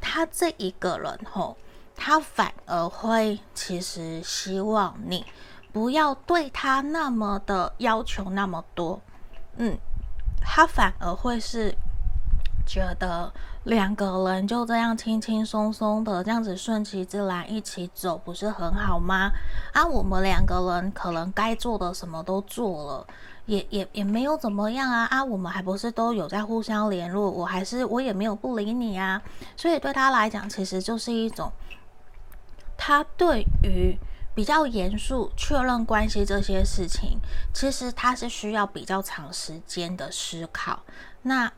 [0.00, 1.56] 他这一个人吼，
[1.96, 5.26] 他反而会其实希望你
[5.72, 9.00] 不要对他那么的要求那么多。
[9.56, 9.76] 嗯，
[10.40, 11.74] 他反而会是
[12.66, 13.32] 觉得
[13.64, 19.30] 两个人就这样轻轻松松的这样子顺其自然一起走，不是很好吗？
[19.72, 23.06] 啊，我们两个人可能该做的什么都做了，
[23.46, 29.20] 也也也没有怎么样啊啊，我们还不是都有在互相联络，我还是我也没有不理你啊，
[29.56, 31.52] 所以对他来讲，其实就是一种
[32.76, 33.98] 他对于。
[34.32, 37.18] 比较严肃确认关系这些事情，
[37.52, 40.82] 其实他是需要比较长时间的思考。
[41.22, 41.52] 那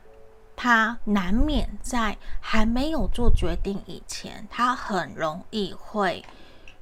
[0.55, 6.25] 他难免在还没有做决定以前，他很容易会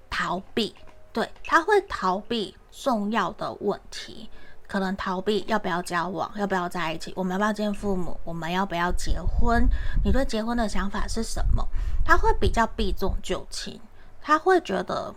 [0.09, 0.75] 逃避。
[1.13, 4.29] 对，他会逃避重要的问题，
[4.67, 9.67] 可能逃避要不要交往，要不要在一起，我们要不要见父母，我们要不要结婚？
[10.05, 11.67] 你对结婚的想法是什么？
[12.05, 13.79] 他会比较避重就轻，
[14.21, 15.13] 他会觉得。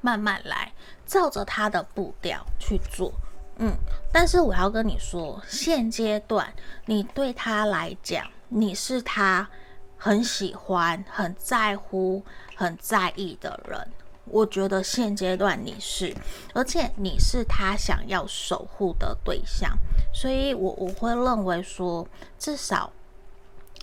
[0.00, 0.72] 慢慢来，
[1.04, 3.12] 照着他的步调去做，
[3.58, 3.76] 嗯。
[4.12, 6.52] 但是我要跟你说，现阶段
[6.86, 9.48] 你对他来讲，你是他
[9.96, 12.22] 很喜欢、很在乎、
[12.54, 13.88] 很在意的人。
[14.24, 16.14] 我觉得现阶段你是，
[16.52, 19.76] 而且你是他想要守护的对象，
[20.12, 22.06] 所以我我会认为说，
[22.38, 22.90] 至少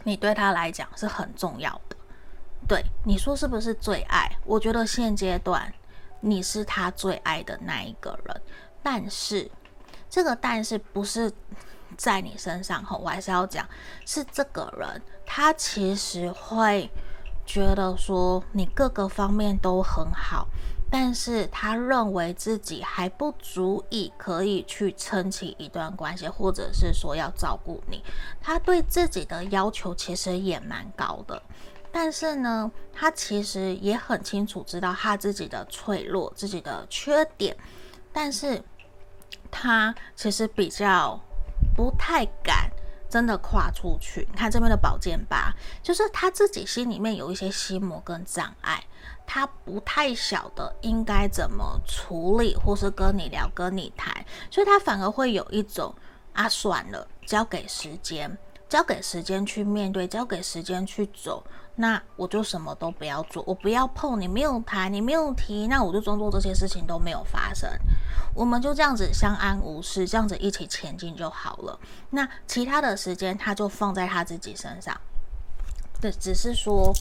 [0.03, 1.95] 你对他来讲是很重要的。
[2.67, 4.29] 对，你说是不是最爱？
[4.45, 5.73] 我觉得现阶段。
[6.25, 8.41] 你是他最爱的那一个人，
[8.81, 9.51] 但是
[10.09, 11.29] 这个但是不是
[11.97, 13.67] 在你身上吼，我还是要讲，
[14.05, 16.89] 是这个人他其实会
[17.45, 20.47] 觉得说你各个方面都很好，
[20.89, 28.01] 但是他认为自己还不足以可以去撑起一段关系，或者是说要照顾你，
[28.39, 31.43] 他对自己的要求其实也蛮高的。
[31.95, 37.55] 但是呢，他其实也很清楚知道他自己的脆弱、自己的缺点，
[38.11, 38.61] 但是
[39.51, 41.17] 他其实比较
[41.75, 42.67] 不太敢
[43.07, 44.27] 真的跨出去。
[44.31, 45.53] 你看这边的宝剑八，
[45.83, 48.83] 就是他自己心里面有一些心魔跟障碍，
[49.27, 55.93] 他不太晓得应该怎么处理，或是跟你聊、跟你谈，所以他反而会有一种
[56.33, 58.35] 啊，算了，交给时间，
[58.73, 61.45] 交给时间去面对，交给时间去走。
[61.75, 67.69] 那我就什么都不要做，我不要碰你，没有谈，你没有提，那我就装作这些事情都没有发生，
[68.33, 71.79] 我们就这样子相安无事，这样子一起前进就好了。
[72.09, 74.99] 那其他的时间他就放在他自己身上。
[76.01, 76.91] 对，只是说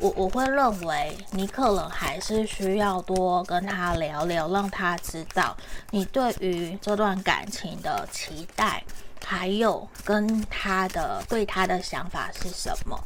[0.00, 5.54] 我我会认为你可能还是需要多跟他聊聊，让他知道
[5.90, 8.82] 你对于这段感情的期待，
[9.24, 12.98] 还有跟他的对他的想法是什么。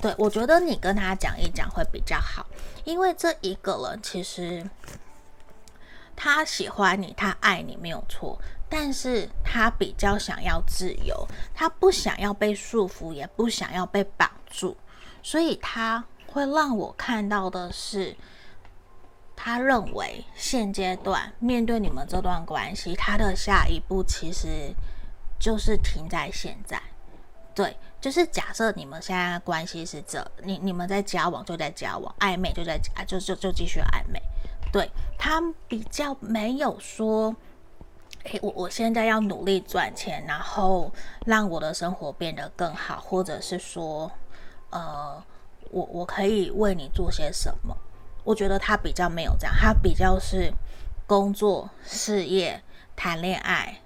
[0.00, 2.46] 对，我觉得你跟他讲一讲会比较好，
[2.84, 4.68] 因为这一个人其实
[6.16, 14.76] 他喜欢你，他爱你没有错，但是他比较想要自由，他不想要被束缚，也不想要被绑住，
[15.22, 18.16] 所以他会让我看到的是，
[19.36, 24.74] 他认为现阶段面对你们这段关系，他的下一步其实
[25.42, 26.80] 就是停在现在，
[27.52, 27.76] 对。
[28.00, 34.20] 就是假设你们现在关系是这，你你们在交往就在交往，暧昧就在啊，就就就继续暧昧。
[34.72, 37.32] 对，他比较没有说，
[38.24, 40.92] 诶，我我现在要努力赚钱，然后
[41.26, 44.10] 让我的生活变得更好，或者是说，
[44.70, 45.22] 呃，
[45.70, 47.76] 我我可以为你做些什么？
[48.24, 50.52] 我觉得他比较没有这样，他比较是
[51.06, 52.60] 工作、事业、
[52.96, 53.78] 谈恋爱。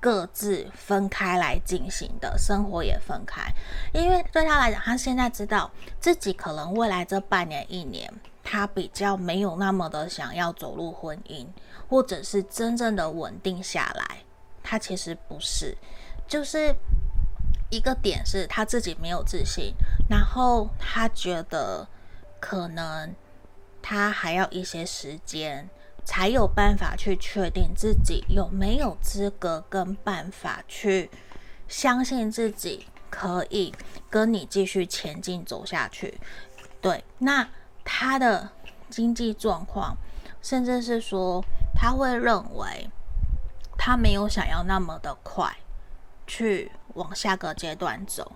[0.00, 3.52] 各自分开来进行的生活也分开，
[3.92, 8.10] 因为对他来讲，他现在知道自己可能未来这半年一年，
[8.42, 11.46] 他比较没有那么的想要走入婚姻，
[11.86, 14.18] 或者是真正的稳定下来。
[14.62, 15.76] 他其实不是，
[16.26, 16.74] 就是
[17.68, 19.74] 一个点是他自己没有自信，
[20.08, 21.86] 然后他觉得
[22.40, 23.14] 可能
[23.82, 25.68] 他还要一些时间。
[26.04, 31.10] 才有办法去确定自己有没有资格跟办法去
[31.68, 33.72] 相信自己可以
[34.08, 36.18] 跟你继续前进走下去。
[36.80, 37.48] 对，那
[37.84, 38.48] 他的
[38.88, 39.96] 经济状况，
[40.42, 42.88] 甚至是说他会认为
[43.78, 45.54] 他没有想要那么的快
[46.26, 48.32] 去往下个阶段走。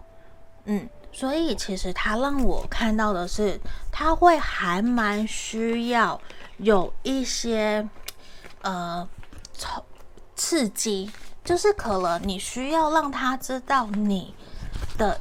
[0.66, 3.58] 嗯，所以其实他让我看到的是，
[3.90, 6.20] 他会还蛮需要。
[6.58, 7.88] 有一些
[8.62, 9.06] 呃，
[10.34, 11.10] 刺激，
[11.44, 14.34] 就是可能你需要让他知道你
[14.96, 15.20] 的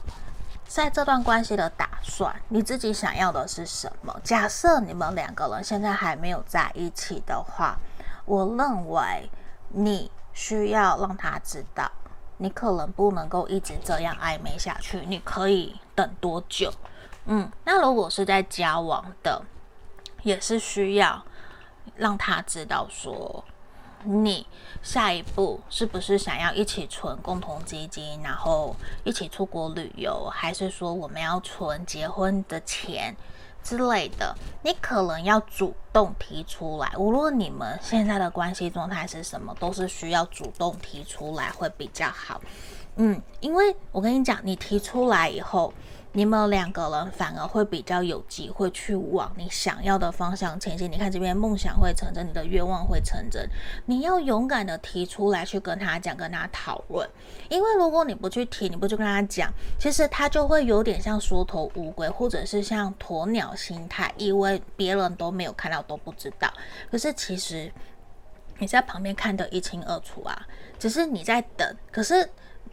[0.66, 4.18] 在这段关系的打算，你自己想要的是什么。
[4.24, 7.78] 假设你们两个人现在还没有在一起的话，
[8.26, 9.30] 我认为
[9.70, 11.91] 你需要让他知道，
[12.38, 16.72] 你可能不能够一直这样暧昧下去，你可以等多久？
[17.26, 19.41] 嗯，那如果是在交往的，
[20.24, 21.24] 也是需要
[21.95, 23.43] 让他知道说，
[24.03, 24.47] 你
[24.82, 33.15] 下一步是不是想要一起存共同基金，然后一起出国旅游，还是说我们要存结婚的钱
[33.63, 34.36] 之类的？
[34.63, 36.91] 你可能要主动提出来。
[36.97, 42.41] 无论你们现在的关系状态是什么，都是需要主动提出来会比较好。
[42.95, 45.74] 嗯，因为我跟你讲，你提出来以后。
[46.16, 50.91] 你们两个人反而会比较有机会去往你想要的方向前进。
[50.91, 53.49] 你看这边梦想会成真，你的愿望会成真。
[53.88, 57.09] 你要勇敢的提出来，去跟他讲，跟他讨论。
[57.49, 66.47] 因为如果你不去提，你不去跟他讲，其实他就会有点像缩头乌龟，或者是像鸵鸟心态，以为别人都没有看到，都不知道。
[66.91, 67.72] 可是其实
[68.59, 70.45] 你在旁边看得一清二楚啊，
[70.78, 71.76] 只是你在等。
[71.91, 72.30] 可是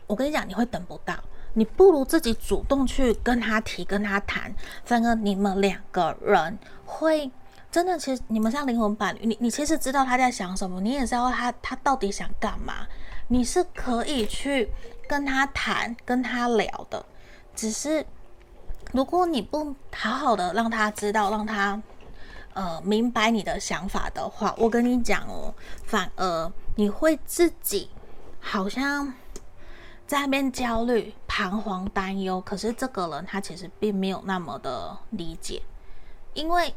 [0.06, 1.14] 我跟你讲，你会等不到。
[1.54, 7.30] 你不如自己主动去跟他提、跟他谈，反而你们两个人会
[7.72, 12.86] 真的，其实你们像灵魂伴侣，你你其实知道他在想什么，你也知道他他到底想干嘛，
[13.28, 14.70] 你是可以去
[15.08, 17.04] 跟他谈、跟他聊的。
[17.54, 18.06] 只是
[18.92, 21.82] 如果你不好好的让他知道，让他
[22.54, 25.52] 呃明白你的想法的话，我跟你讲哦，
[25.84, 27.90] 反而你会自己
[28.38, 29.12] 好像。
[30.10, 35.62] 在那边焦虑、彷徨、担忧，可是这个人他其实并没有那么的理解，
[36.34, 36.74] 因为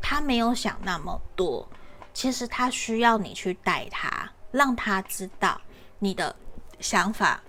[0.00, 1.68] 他没有想那么多。
[2.14, 5.60] 其实他需要你去带他，让他知道
[5.98, 6.32] 你的
[6.78, 7.42] 想法，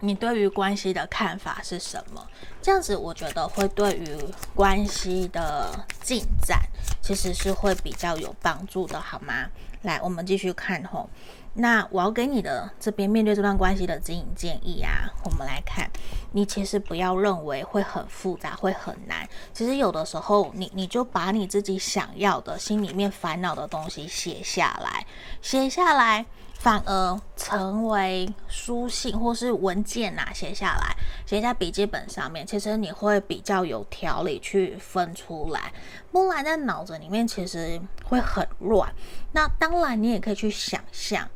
[0.00, 2.26] 你对于关系的看法是什么。
[2.62, 4.18] 这样子，我觉得会对于
[4.54, 6.62] 关系的进展
[7.02, 9.50] 其实是会比较有帮助的，好吗？
[9.82, 11.10] 来，我们继续看吼。
[11.58, 15.90] 那我要给你的这边面对这段关系的指引建议啊，我们来看，
[16.32, 19.26] 你其实不要认为会很复杂，会很难。
[19.54, 25.06] 其实有的时候你，你就把你自己想要的、心里面烦恼的东西写下来，
[25.40, 26.26] 写下来，
[26.58, 30.94] 反而成为书信或是文件呐、啊，写下来，
[31.24, 35.72] 写在笔记本上面，其实你会比较有条理去分出来，
[36.12, 38.92] 不然在脑子里面其实会很乱。
[39.32, 41.26] 那当然，你也可以去想象。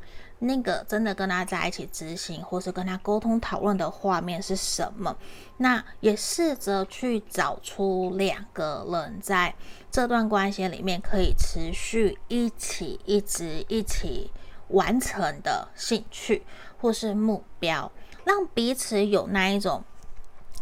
[0.43, 5.15] 那个真的跟他在一起执行，或是跟他沟通讨论的画面是什么？
[5.59, 9.55] 那也试着去找出两个人在
[9.91, 14.31] 这段关系里面可以持续一起、一直一起
[14.69, 16.43] 完成的兴趣
[16.79, 17.93] 或是目标，
[18.25, 19.85] 让彼此有那一种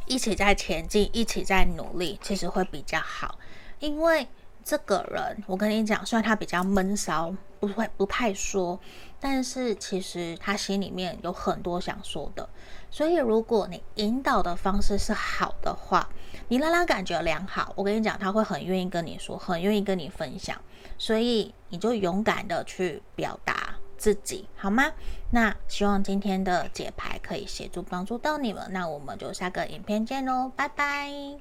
[0.06, 3.38] 一起在前进、一起在努力，其实会比较好。
[3.78, 4.26] 因为
[4.68, 8.78] 这个人，我跟你讲，虽然他比较闷骚，不会不太说。
[9.18, 12.46] 但是其实他心里面有很多想说的，
[12.90, 16.06] 所以如果你引导的方式是好的话，
[16.48, 20.60] 你让他感觉良好，我跟你讲，他会很愿意跟你说，很愿意跟你分享，
[20.98, 24.92] 所以你就勇敢的去表达自己，好吗？
[25.30, 31.38] 那希望今天的解牌可以协助帮助到你们，那我们就下个影片见喽，拜拜。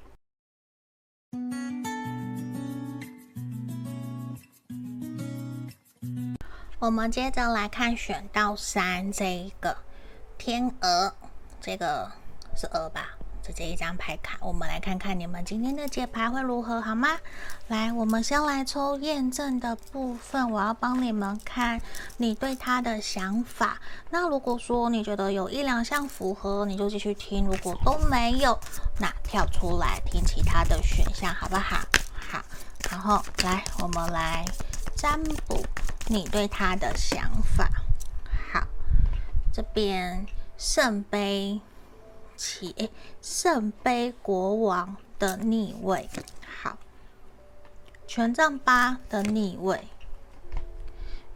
[6.80, 9.76] 我们接着来看选到三这一个
[10.38, 11.12] 天鹅，
[11.60, 12.08] 这个
[12.56, 13.08] 是鹅吧？
[13.42, 17.18] 这这一张牌卡，我们来看看你们今天的解牌会如何，好吗？
[17.66, 21.80] 来，我们先来抽验证的部分，我要帮你们看
[22.18, 23.80] 你对他的想法。
[24.10, 28.56] 那如果说你觉得有一两项符合，你就继续听；如果都没有，
[29.00, 31.80] 那跳出来听其他的选项，好不好？
[32.30, 32.40] 好，
[32.88, 34.44] 然后来，我们来
[34.98, 35.64] 占卜。
[36.08, 37.70] 你对他的想法，
[38.52, 38.66] 好，
[39.52, 40.26] 这边
[40.56, 41.60] 圣杯
[42.34, 42.90] 七，
[43.20, 46.08] 圣杯国王的逆位，
[46.62, 46.78] 好，
[48.06, 49.86] 权杖八的逆位，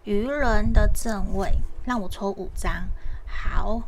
[0.04, 2.88] 愚人的正位，让我抽五张，
[3.26, 3.82] 好，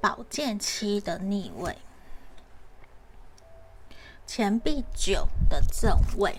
[0.00, 1.76] 宝剑七的逆位，
[4.24, 6.38] 钱币九的正位。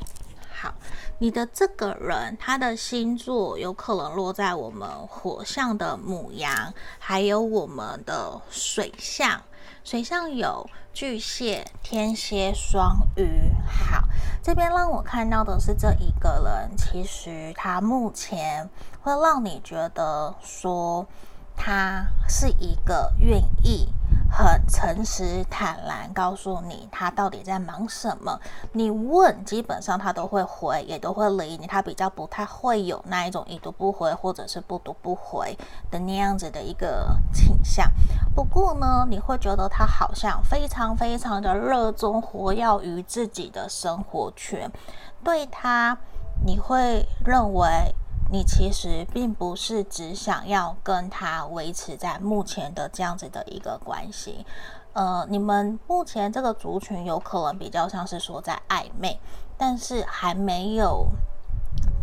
[0.62, 0.76] 好，
[1.18, 9.42] 你的这个人，他的星座有可能落在我们火象的母羊，还有我们的水象，
[9.84, 13.52] 水象有巨蟹、天蝎、双鱼。
[13.66, 14.08] 好，
[14.44, 18.70] 这边让我看到的是这一个人，其实他目前
[19.02, 21.08] 会让你觉得说，
[21.64, 23.88] 他是一个愿意
[24.32, 28.40] 很诚实坦然告诉你他到底在忙什么。
[28.72, 31.68] 你问，基本上他都会回，也都会理你。
[31.68, 35.56] 他比较不太会有那一种已读不回或者是不读不回
[35.92, 37.88] 的那样子的一个倾向。
[38.34, 44.72] 不过呢，你会觉得他好像非常非常的热衷活跃于自己的生活圈，
[45.24, 45.96] 对他，
[46.44, 47.94] 你会认为。
[48.32, 54.46] 你其实并不是只想要跟他维持在目前的这样子的一个关系，
[54.94, 59.20] 呃，你们目前这个族群有可能比较像是说在暧昧，
[59.58, 61.08] 但是还没有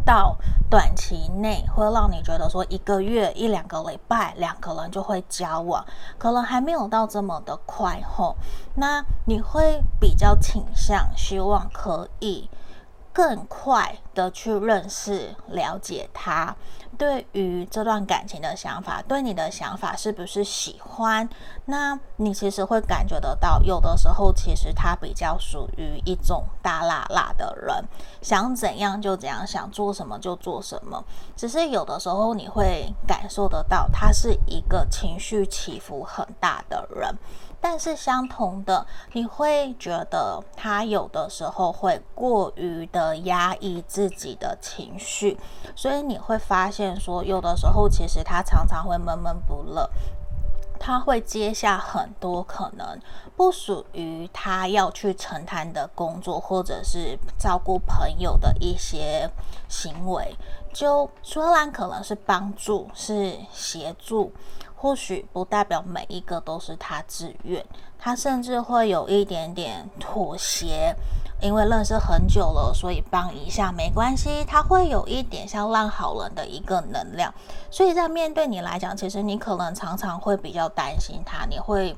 [0.04, 0.36] 到
[0.68, 5.82] 短期内会让你觉得说一个月一两个礼拜两个人就会交往，
[6.18, 8.36] 可能还没有到这么的快吼。
[8.74, 12.50] 那你会比较倾向希望可以。
[13.18, 16.54] 更快的去认识、了解他，
[16.96, 21.28] 对于这段感情的想法，对你的想法是不是喜欢？
[21.64, 27.84] 那你其实会感觉得到，有的时候其实他比较属于一种大剌剌的人，
[28.22, 31.04] 想怎样就怎样，想做什么就做什么。
[31.34, 37.12] 只是有的时候你会感受得到，他是一个情绪起伏很大的人。
[37.60, 45.36] 但是相同的，你会觉得他有的时候会过于的压抑自己的情绪，
[45.74, 49.90] 所以你会发现说，有的时候其实他常常会闷闷不乐，
[50.78, 53.00] 他会接下很多可能
[53.36, 59.28] 不属于他要去承担的工作，或者是照顾朋友的一些
[59.68, 60.36] 行为，
[60.72, 64.32] 就虽然可能是帮助，是协助。
[64.80, 67.64] 或许不代表每一个都是他自愿，
[67.98, 70.94] 他甚至会有一点点妥协，
[71.42, 74.44] 因为认识很久了，所以帮一下没关系。
[74.44, 77.34] 他会有一点像烂好人的一个能量，
[77.72, 81.92] 所以在面对你来讲，其实你可能常常会比较担心他，你会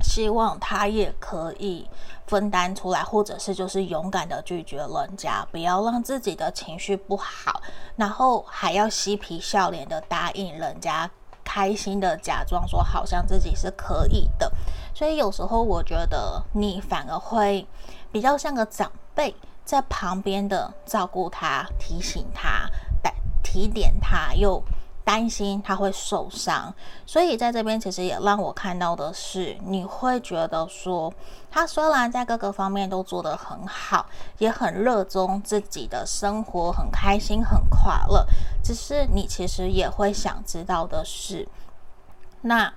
[0.00, 1.86] 希望他也可以
[2.26, 7.60] 分担出来，或者是就是勇敢的拒绝人家，不要让自己的情绪不好，
[7.96, 11.10] 然后还要嬉皮笑脸的答应人家。
[11.44, 14.50] 开心的假装说，好像自己是可以的，
[14.94, 17.66] 所以有时候我觉得你反而会
[18.10, 19.34] 比较像个长辈，
[19.64, 22.68] 在旁边的照顾他、提醒他、
[23.42, 24.62] 提点他，又
[25.04, 26.74] 担心他会受伤。
[27.06, 31.12] 所以在这边其实也让我看到的是，你会觉得说，
[31.50, 34.06] 他虽然在各个方面都做得很好，
[34.38, 38.26] 也很热衷自己的生活，很开心、很快乐。
[38.62, 41.48] 只是你其实也会想知道的是，
[42.42, 42.72] 那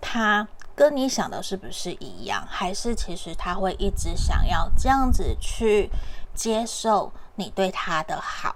[0.00, 2.44] 他跟你想的是不是一样？
[2.48, 5.90] 还是其实他会一直想要这样子去
[6.34, 8.54] 接受你对他的好？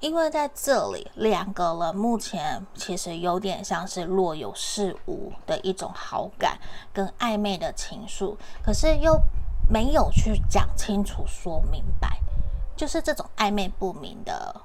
[0.00, 6.58] 因为在这里，两个人目前其实有点像是若有似无的一种好感
[6.92, 8.34] 跟暧昧的情愫，
[8.64, 9.20] 可是又
[9.68, 12.18] 没有去讲清楚、说明白，
[12.74, 14.62] 就是这种暧昧不明的。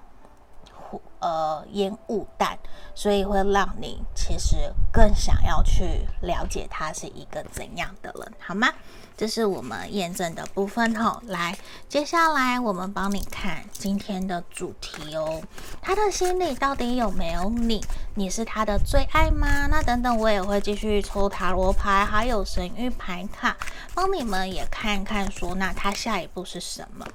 [1.19, 2.57] 呃，烟雾弹，
[2.93, 8.71] 所以会让你其实更想要去了解他是一个怎样的人，好吗？
[9.17, 11.21] 这是我们验证的部分吼。
[11.27, 15.41] 来，接下来我们帮你看今天的主题哦。
[15.81, 17.81] 他的心里到底有没有你？
[18.15, 19.67] 你是他的最爱吗？
[19.67, 23.55] 那等等，我也会继续抽塔罗牌，还有神諭牌卡，
[23.93, 27.05] 帮你们也看看说，那他下一步是什么？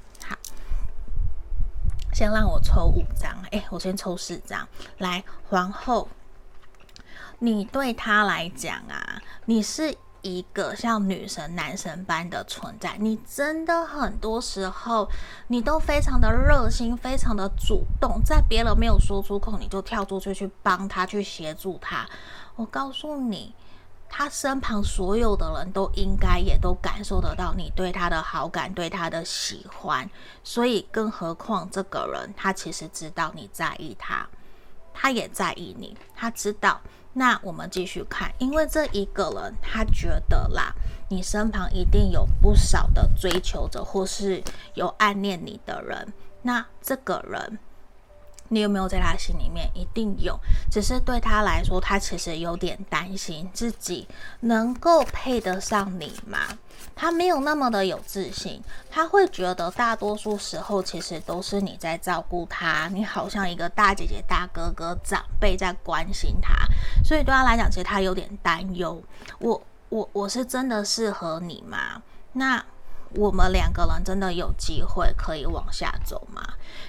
[2.13, 4.67] 先让我抽五张，哎，我先抽四张。
[4.99, 6.09] 来，皇后，
[7.39, 12.97] 你对他来讲啊，你是一个像女神、男神般的存在。
[12.99, 15.09] 你真的很多时候，
[15.47, 22.07] 你都非常的热心，非常的主动，在别人没有说出口，你就跳出去去帮他，去协助他。
[22.57, 23.55] 我告诉你。
[24.13, 30.11] 他身旁所有的人都应该也都感受得到你对他的好感，对他的喜欢，
[30.43, 34.29] 所以更何况这个人，他其实知道你在意他，
[34.93, 36.81] 他也在意你，他知道。
[37.13, 40.75] 那我们继续看，因为这一个人他觉得啦，
[41.09, 44.43] 你身旁一定有不少的追求者，或是
[44.75, 47.59] 有暗恋你的人，那这个人。
[48.53, 49.71] 你有没有在他心里面？
[49.75, 50.39] 一定有，
[50.71, 54.07] 只是对他来说，他其实有点担心自己
[54.41, 56.39] 能够配得上你吗？
[56.97, 66.53] 他没有那么的有自信，他会觉得大多数时候其实都是你在照顾他，你好像一个大姐姐、大哥哥、长辈在关心他，
[67.05, 69.01] 所以对他来讲，其实他有点担忧。
[69.39, 72.03] 我、我、我是真的适合你吗？
[72.33, 72.65] 那？
[73.15, 76.43] 我们两个人真的有机会可以往下走吗？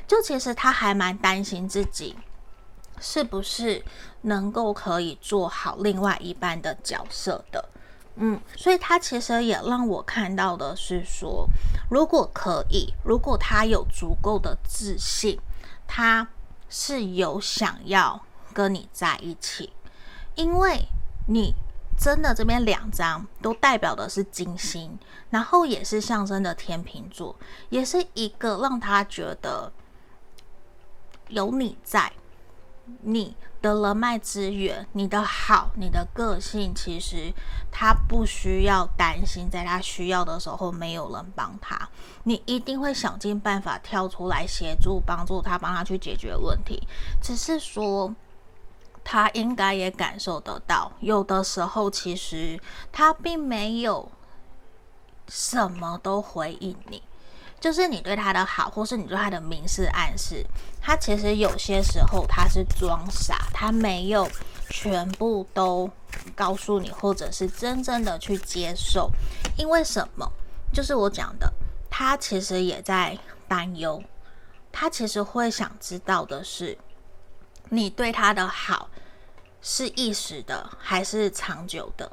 [0.07, 2.15] 就其实他还蛮担心自己
[2.99, 3.83] 是不是
[4.21, 7.69] 能够可以做好另外一半的角色的。
[8.15, 11.47] 嗯，所以他其实也让我看到的是说，
[11.89, 15.39] 如果可以，如果他有足够的自信，
[15.87, 16.27] 他
[16.69, 18.21] 是有想要
[18.53, 19.71] 跟你在一起，
[20.35, 20.85] 因为
[21.27, 21.55] 你
[22.01, 24.97] 真的这边两张都代表的是金星，
[25.29, 27.35] 然后也是象征的天秤座，
[27.69, 29.71] 也是一个让他觉得
[31.27, 32.11] 有你在，
[33.01, 33.35] 你。
[33.61, 37.31] 的人脉资源，你的好，你的个性，其实
[37.71, 41.87] 他不需要担心，在他需要的时候没有人帮他，
[42.23, 46.81] 你一定会想尽办法跳出来协助、帮助他，帮他去解决问题。
[47.21, 48.11] 只是说，
[49.11, 52.57] 他应该也感受得到，有的时候其实
[52.93, 54.09] 他并没有
[55.27, 57.03] 什么都回应你。
[57.59, 60.45] 就是你对他的好，或是你对他的明示暗示，
[60.81, 64.25] 他其实有些时候他是装傻，他没有
[64.69, 65.89] 全部都
[66.33, 69.11] 告诉你，或者是真正的去接受。
[69.57, 70.25] 因为什么？
[70.71, 71.51] 就是我讲的，
[71.89, 74.01] 他其实也在担忧，
[74.71, 76.77] 他其实会想知道的是，
[77.67, 78.87] 你对他的好
[79.61, 82.11] 是一时的，还是长久的？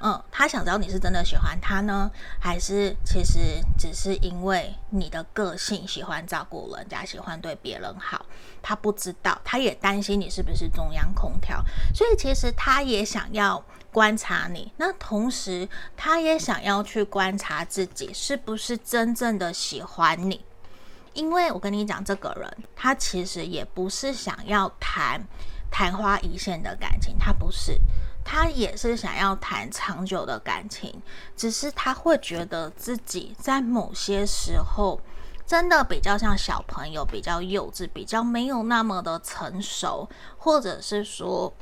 [0.00, 8.26] 嗯，他想知道你是真的喜欢他呢，还是其实只是因为你的个性喜欢照顾人家，喜欢对别人好。
[8.60, 11.64] 他不知道，他也担心你是不是中央空调，
[11.94, 14.70] 所以其实他也想要观察你。
[14.76, 15.66] 那同时，
[15.96, 20.44] 他也想要去观察自己是不是真正的喜欢你。
[21.14, 25.24] 因为我跟你讲，这个人他其实也不是想要谈
[25.74, 27.76] 昙花一现的感情，他不是。
[28.24, 31.02] 他也是想要谈长久的感情，
[31.36, 35.00] 只是他会觉得自己在某些时候
[35.44, 40.08] 真的比较像小朋友，比较幼稚，比较没有那么的成熟，
[40.38, 41.52] 或者是说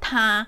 [0.00, 0.46] 他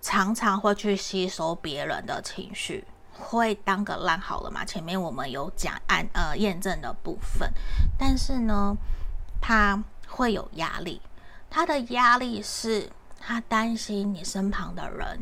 [0.00, 4.64] 常常会去吸收别人的情绪，会当个烂好了嘛？
[4.64, 7.52] 前面我们有讲按呃验证的部分，
[7.98, 8.74] 但是呢，
[9.42, 11.02] 他会有压力，
[11.50, 12.88] 他的压力是。
[13.22, 15.18] 他担心你身旁的人，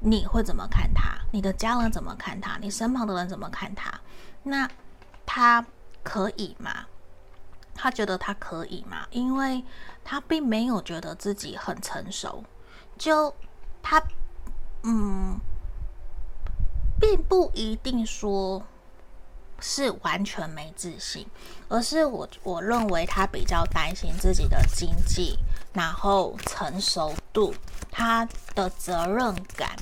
[0.00, 1.16] 你会怎么看他？
[1.30, 2.58] 你的家人怎么看他？
[2.58, 4.00] 你身旁的人怎么看他？
[4.42, 4.68] 那
[5.24, 5.64] 他
[6.02, 6.86] 可以吗？
[7.72, 9.06] 他觉得他可以吗？
[9.12, 9.64] 因为
[10.02, 12.42] 他并没有觉得自己很成熟，
[12.98, 13.32] 就
[13.80, 14.02] 他
[14.82, 15.38] 嗯，
[17.00, 18.60] 并不一定说。
[19.60, 21.26] 是完全没自信，
[21.68, 25.38] 而是我我认为他比较担心自己的经济，
[25.72, 27.54] 然后成熟度，
[27.90, 29.76] 他的责任感，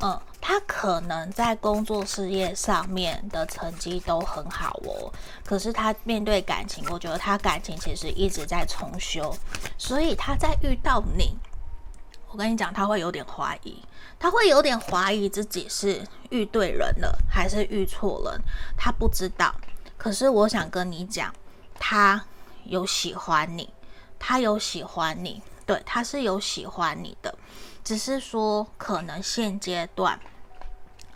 [0.00, 5.12] 嗯，他可能在工作事业上面的成绩都很好哦，
[5.44, 9.34] 可是他面对感情，我觉得他感情其实一直在重修，
[9.78, 11.36] 所以他在遇到你。
[12.28, 13.80] 我跟你讲，他会有点怀疑，
[14.18, 18.40] 他会有点怀疑自己是遇对人了还是遇错人，
[18.76, 19.54] 他不知道。
[19.96, 21.32] 可是我想跟你讲，
[21.78, 22.24] 他
[22.64, 23.72] 有喜欢你，
[24.18, 27.36] 他有喜欢你，对，他是有喜欢你的，
[27.82, 30.18] 只是说可能现阶段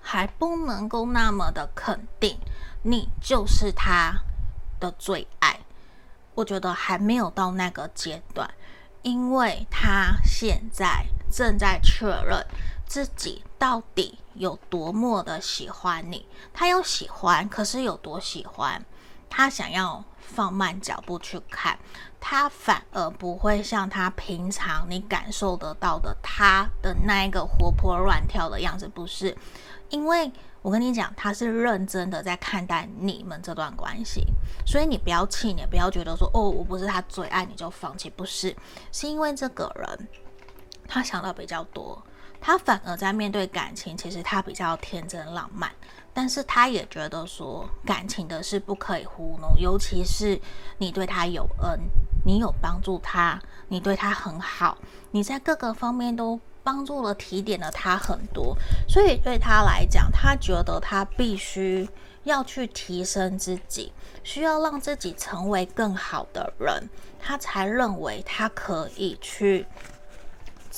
[0.01, 2.39] 还不能够那么的肯定
[2.83, 4.13] 你就是他
[4.79, 5.61] 的最爱。
[6.35, 8.49] 我觉得还没有到那个阶段。
[9.03, 12.45] 因为他现在正在确认
[12.89, 18.85] 自己到底有多么的喜欢你，他有喜欢，可是有多喜欢，
[19.31, 21.79] 他想要放慢脚步去看，
[22.19, 29.37] 他反而不会像他平常你感受得到的他的那一个活泼乱跳的样子，不是，
[29.91, 30.33] 因为。
[30.61, 34.27] 我跟你讲，他是认真的在看待你们这段关系，
[34.67, 38.55] 所以你不要气馁，不要觉得说哦，我不是他最爱你就放弃，不是，
[38.91, 40.09] 是因为这个人
[40.87, 42.03] 他想的比较多，
[42.41, 45.71] 他反而在面对感情，其实他比较天真浪漫，
[46.13, 50.41] 但是他也觉得说感情的事不可以糊弄，尤其是
[50.79, 51.81] 你对他有恩，
[52.25, 54.79] 你有帮助他，你对他很好，
[55.11, 56.41] 你在各个方面都。
[56.65, 58.55] 帮助了提点了他很多，
[58.87, 61.89] 所以对他来讲，他觉得他必须
[62.25, 63.91] 要去提升自己，
[64.23, 69.65] 需要让自己成为更好的人，他才认为他可以去。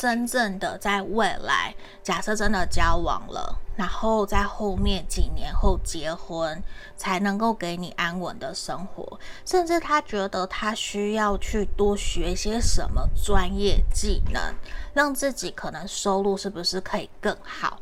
[0.00, 6.62] 真正的在未来，假设真的交往了，然后在后面几年后结婚，
[6.96, 9.20] 才能够给你安稳的生活。
[9.44, 14.40] 甚至他觉得他需要去多学些什么专业技能，
[14.94, 17.78] 让自己可能收入是不是可以更好？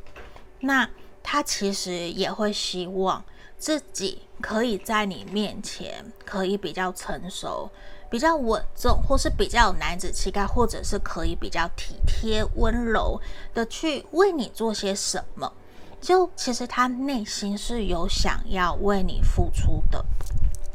[0.59, 0.91] 那
[1.23, 3.25] 他其实也会希望
[3.57, 7.71] 自己可以在你面前可以比较成熟。
[8.11, 13.21] 比较稳重，或是比较有男子气概，或者是可以比较体贴温柔
[13.53, 15.53] 的去为你做些什么，
[16.01, 20.05] 就其实他内心是有想要为你付出的，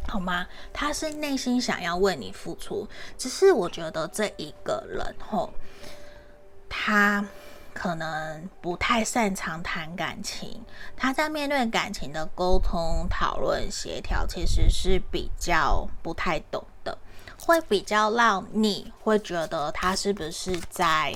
[0.07, 0.45] 好吗？
[0.71, 5.51] 他是内心想要为你付出，只是我觉得这一个人吼，
[6.69, 7.25] 他
[7.73, 10.63] 可能不太擅长谈感情，
[10.95, 16.63] 他在面对感情的沟通、讨论、协调，其实是比较不太懂，
[17.45, 21.13] 会比较让你会觉得他是不是在。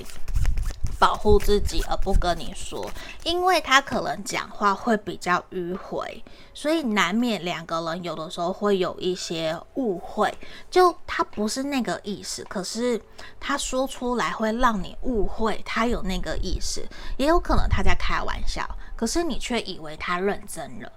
[0.99, 2.89] 保护自己而不跟你说，
[3.23, 6.23] 因为他可能讲话会比较迂回，
[6.55, 10.35] 所以难免两个人有的时候会有一些误会。
[10.71, 12.99] 就他不是那个意思，可是
[13.39, 16.83] 他说出来会让你误会，他有那个意思，
[17.17, 20.91] 也有可能他在开玩笑，可是你却以为他认真了。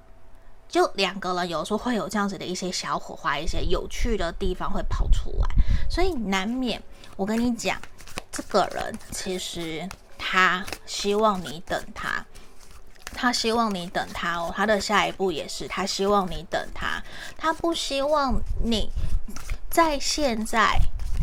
[0.70, 5.48] 就两个人有时候会有这样子的一些小火花，一些有趣的地方会跑出来，
[5.90, 6.82] 所以难免。
[7.16, 7.76] 我跟你讲。
[8.32, 12.24] 这个人其实他希望你等他，
[13.12, 14.54] 他希望你等他哦。
[14.56, 17.02] 他的下一步也是，他希望你等他，
[17.36, 18.88] 他不希望你
[19.68, 20.78] 在现在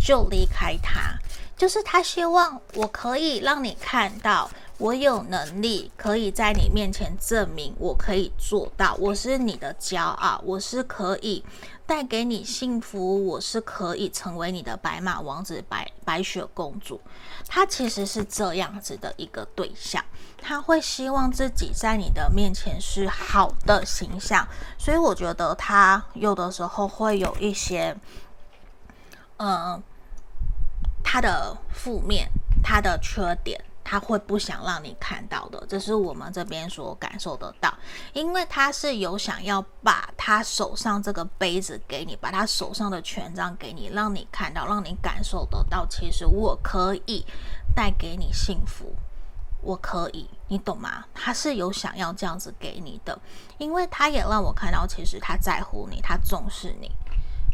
[0.06, 1.18] 就离开他，
[1.56, 4.52] 就是他希望我可以让你看到。
[4.80, 11.44] 我有能力可以在你面前证明我可以做到，我是你的骄傲，我是可以
[11.88, 17.02] 带给你幸福，我是可以成为你的白马王子、白白雪公主。
[17.48, 20.04] 他其实是这样子的一个对象，
[20.40, 24.48] 他会希望自己在你的面前是好的形象，
[24.78, 27.98] 所以我觉得他有的时候会有一些，
[29.38, 29.84] 嗯、呃，
[31.04, 32.30] 他的负面，
[32.62, 33.60] 他的缺点。
[33.90, 37.74] 他会不想让你看到的，这是我们这边所感受得到，
[38.12, 47.26] 因为他是有想要把他手上这个杯子给你，把他手上的权杖给你，让你看到，让你感受得到，其实我可以
[47.74, 48.94] 带给你幸福，
[49.62, 51.06] 我可以，你懂吗？
[51.14, 53.18] 他是有想要这样子给你的，
[53.58, 56.92] 因为他也让我看到，其实他在乎你，他重视你，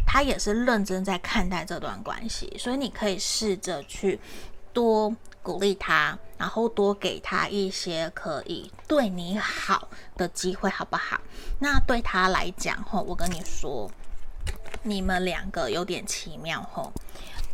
[0.03, 4.19] 他也是认真在看待这段关系，所以你可以试着去
[4.73, 5.15] 多。
[5.43, 11.19] 鼓励他，然后多给他一些可以对你好的机会，好不好？
[11.59, 13.91] 那对他来讲，吼，我跟你说，
[14.83, 16.93] 你们两个有点奇妙，吼，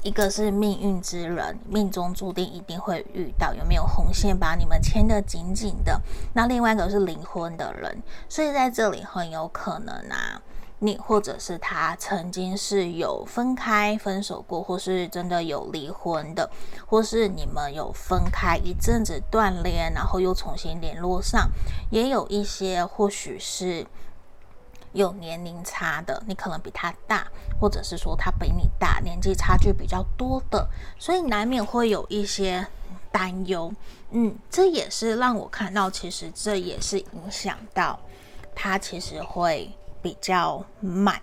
[0.03, 5.99] 一个是命运之人，命中注定一定会遇到，有没有红线把你们牵得紧紧的？
[6.35, 10.39] 那另外一个是灵魂的人，所以在这里很有可能啊。
[10.81, 16.49] 你或者是他曾经是有分开、分手过，或是真的有离婚的，
[16.87, 21.49] 或是你们有分开一阵子断联，然后又重新联络上，
[21.91, 23.85] 也有一些或许是
[24.93, 27.27] 有年龄差的，你可能比他大，
[27.59, 30.65] 或者是说他比你大，年纪差距比较多的，
[30.97, 32.65] 所以难免会有一些
[33.11, 33.69] 担忧。
[34.11, 37.99] 嗯，这也是让我看到，其实这也是影响到
[38.55, 39.69] 他，其实会。
[40.01, 41.21] 比较慢，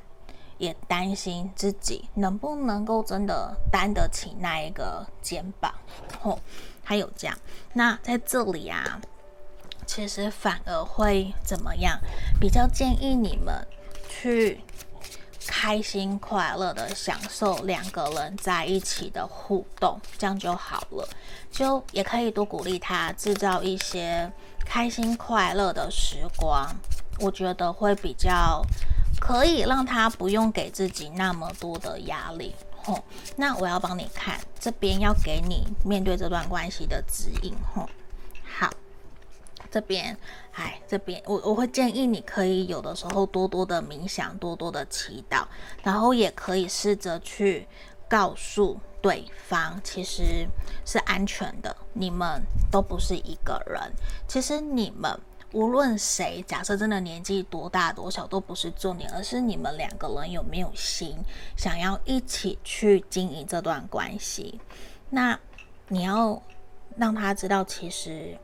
[0.58, 5.74] 也担心自己能不能够真的担得起那一个肩膀，
[6.22, 6.38] 哦，
[6.82, 7.36] 还有这样。
[7.72, 9.00] 那在这里啊，
[9.86, 11.98] 其实反而会怎么样？
[12.40, 13.66] 比较建议你们
[14.08, 14.60] 去
[15.46, 21.08] 开心快乐的享受两个人在一起的互动，这样就好了。
[21.50, 24.30] 就也可以多鼓励他，制造一些
[24.64, 26.74] 开心快乐的时光。
[27.18, 28.62] 我觉得会比较
[29.18, 32.54] 可以让他不用给自己那么多的压力，
[32.84, 33.02] 吼。
[33.36, 37.88] 那我要帮你看这边要给你面对这段关系的指引，吼。
[38.58, 38.70] 好，
[39.70, 40.16] 这边，
[40.52, 45.44] 哎，这边我我会建议你可以有的时候多多的冥想，多多的祈祷，
[45.82, 47.66] 然后也可以试着去
[48.06, 50.46] 告诉对方，其实
[50.84, 53.92] 是安全的，你们都不是一个人，
[54.28, 55.18] 其实你们。
[55.56, 61.16] 无论谁，假设真的年纪多大多小都不是重点，而是你们两个人有没有心
[61.56, 64.60] 想要一起去经营这段关系。
[65.08, 65.40] 那
[65.88, 66.42] 你要
[66.98, 68.36] 让他知道，其实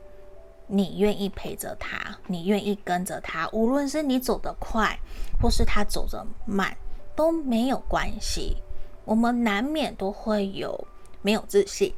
[0.65, 4.97] 你愿意陪着他，你愿意跟着他，无论是你走得快，
[5.39, 6.75] 或是他走得慢，
[7.15, 8.57] 都没有关系。
[9.05, 10.87] 我们难免都会有
[11.21, 11.93] 没有自信，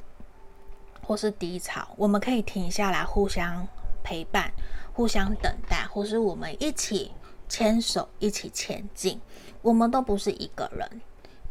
[1.01, 3.65] 或是低潮，我们可以停下来，互相
[4.03, 4.51] 陪伴。
[4.95, 7.11] 互相等待，或是我们一起
[7.49, 9.19] 牵手一起前进，
[9.61, 11.01] 我们都不是一个人，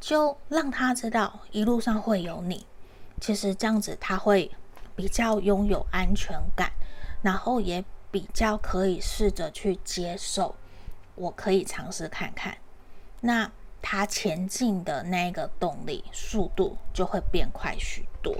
[0.01, 2.67] 就让他知道一路上会有你。
[3.21, 4.51] 其实这样子他会
[4.97, 6.73] 比较拥有安全感，
[7.21, 10.55] 然后也比较可以试着去接受。
[11.15, 12.57] 我可以尝试看看，
[13.21, 18.35] 那他前进的那个动力速度就会变快许多。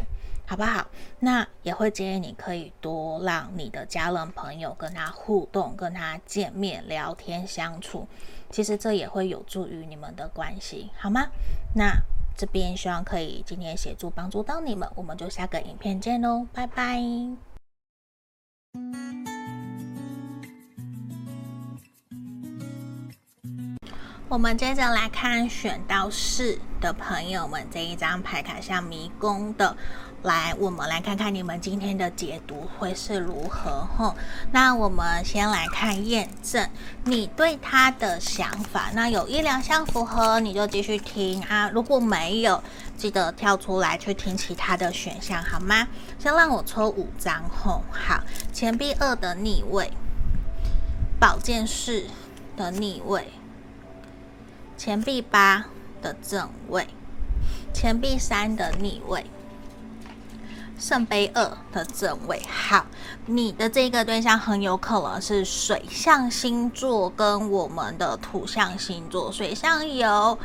[0.55, 0.87] 好不好？
[1.19, 8.07] 那也会建议你可以多让你的家人朋友跟他互动，跟他见面聊天相处，
[8.51, 11.27] 其实这也会有助于你们的关系，好吗？
[11.75, 11.93] 那
[12.37, 17.03] 这边希望可以今天协助帮助到你们，我们就下个影片见喽，拜拜。
[24.27, 29.77] 我们接着来看选到四的朋友们这一张牌卡，像迷宫的。
[30.25, 34.15] 来，我们来看看你们今天的解读会是如何吼。
[34.53, 36.67] 那我们先来看验证
[37.05, 38.91] 你对他的想法。
[38.95, 41.69] 那有一两项符合，你就继续听啊。
[41.69, 42.65] 如果没有，
[42.97, 45.87] 记得跳出来去听其他的选项，好吗？
[46.19, 47.83] 先让我抽五张吼。
[47.91, 49.93] 好，钱币二的逆位，
[51.21, 52.07] 宝剑四
[52.57, 53.31] 的逆位，
[54.79, 55.67] 钱币八
[56.01, 56.89] 的正位，
[57.75, 59.27] 钱币三的逆位。
[60.79, 62.85] 圣杯二的正位，好，
[63.27, 69.31] 你的这个对象很有可能是水象星座跟我们的土象星座。
[69.31, 70.39] 水象有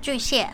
[0.00, 0.50] 巨蟹、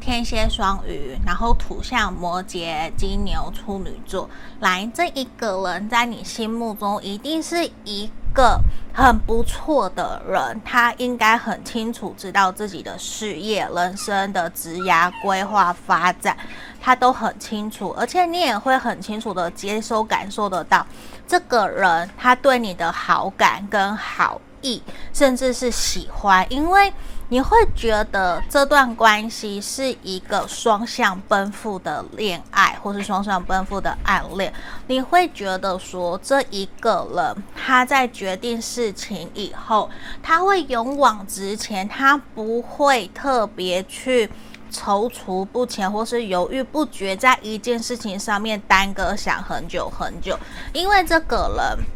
[0.00, 4.28] 天蝎、双鱼，然后土象摩羯、金牛、处女座。
[4.60, 8.60] 来，这一个人在你心目中一定是一个
[8.92, 16.36] 很不错的人，他应该很清楚知道自己的事业、人生的职涯规划发展。
[16.80, 20.84] 他都很清楚，而且你也会很清楚的接收、感受得到
[21.28, 26.92] 这个人他对你的好感跟好意，甚至是喜欢，因为
[27.32, 34.52] 你会觉得这段关系是一个双向奔赴的恋爱，或是双向奔赴的暗恋。
[34.86, 39.88] 你会觉得说，这一个人他在决定事情以后，
[40.22, 44.28] 他会勇往直前，他不会特别去。
[44.70, 50.38] 踌躇不前，或是犹豫不决，在一件事情上面耽搁想很久很久，
[50.74, 51.86] 因为这个人，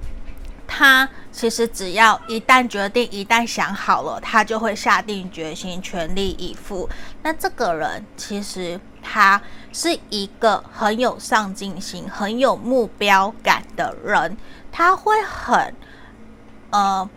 [0.67, 6.89] 他其实只要一旦决定，一旦想好了，他就会下定决心，全力以赴。
[7.23, 9.39] 那这个人其实他
[9.71, 14.35] 是一个很有上进心、很有目标感的人，
[14.73, 15.75] 他会很，
[16.71, 17.09] 呃。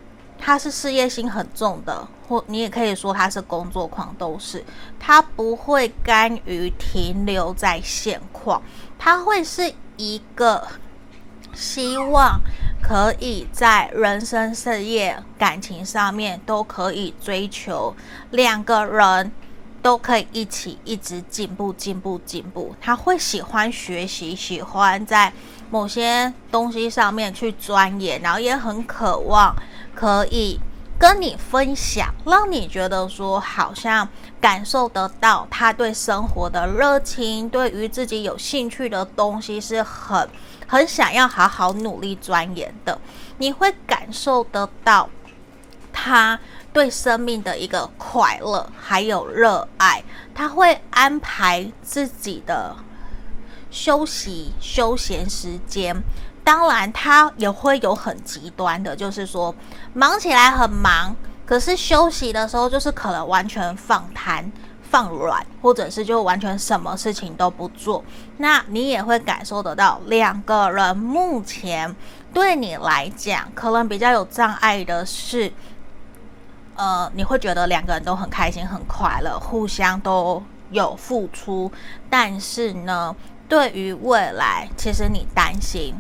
[0.42, 4.64] 他是事业心很重的，或你也可以说他是工作狂，都是。
[4.98, 8.62] 他不会甘于停留在现况，
[8.98, 10.66] 他会是一个
[11.60, 12.40] 希望
[12.82, 17.94] 可以在人生、事业、感情上面都可以追求，
[18.32, 19.30] 两个人
[19.82, 22.74] 都可以一起一直进步、进步、进步。
[22.80, 25.34] 他会喜欢学习，喜欢在
[25.70, 29.54] 某些东西上面去钻研，然后也很渴望。
[29.94, 30.58] 可以
[30.98, 34.08] 跟你分享，让你觉得说好像
[34.40, 40.30] 感受得到他对生活的热情，对于自己有兴趣的东西是很
[40.70, 43.02] 很想要好好努力钻研的。
[43.40, 45.10] 你会感受得到
[45.92, 46.40] 他
[46.72, 50.04] 对生命的一个快乐，还有热爱。
[50.36, 52.76] 他会安排自己的
[53.72, 56.00] 休息休闲时间。
[56.44, 59.54] 当然，他也会有很极端的，就是说
[59.94, 61.16] 忙起来很忙，
[61.46, 64.52] 可是休息的时候就是可能完全放瘫、
[64.90, 68.04] 放软，或者是就完全什么事情都不做。
[68.38, 71.96] 那你也会感受得到，两个人目前
[72.34, 75.52] 对你来讲，可能比较有障碍的是，
[76.76, 81.72] 呃，你会觉得两个人都很开心、很快乐，互相都有付出，
[82.10, 83.16] 但是呢，
[83.48, 85.96] 对于未来，其实你担心。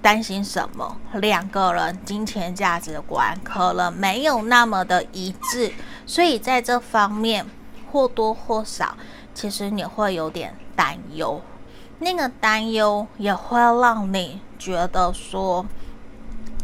[0.00, 0.96] 担心什么？
[1.12, 5.72] 两个人金钱价值观可能没有那么的一致，
[6.06, 7.46] 所以在这方面
[7.92, 8.96] 或多或少，
[9.34, 11.40] 其实你会有点担忧。
[11.98, 15.64] 那个担忧也会让你觉得说，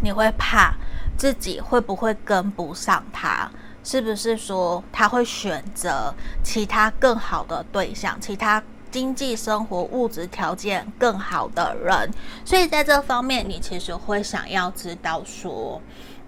[0.02, 0.74] 你会怕
[1.16, 3.50] 自己会不会跟不上他？
[3.84, 6.12] 是不是说他会选择
[6.42, 8.18] 其他更好的对象？
[8.20, 8.62] 其他？
[8.90, 12.10] 经济生活物质条件更好的人，
[12.42, 15.78] 所以在这方面，你其实会想要知道说，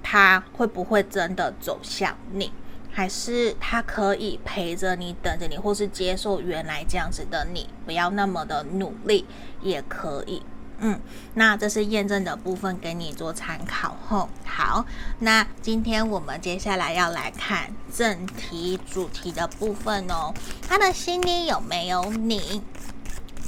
[0.02, 2.52] 他会不会真的走向你，
[2.92, 9.24] 还是他可以陪着你、等着你，或是接受原来这样子的你，不要那么的努力
[9.62, 10.42] 也可以。
[10.82, 10.98] 嗯，
[11.34, 14.28] 那这是验证的部分，给你做参考后。
[14.46, 14.86] 好，
[15.18, 20.32] 那今天我们接下来要来看正题主题的部分哦。
[20.66, 22.62] 他的心里有没有你？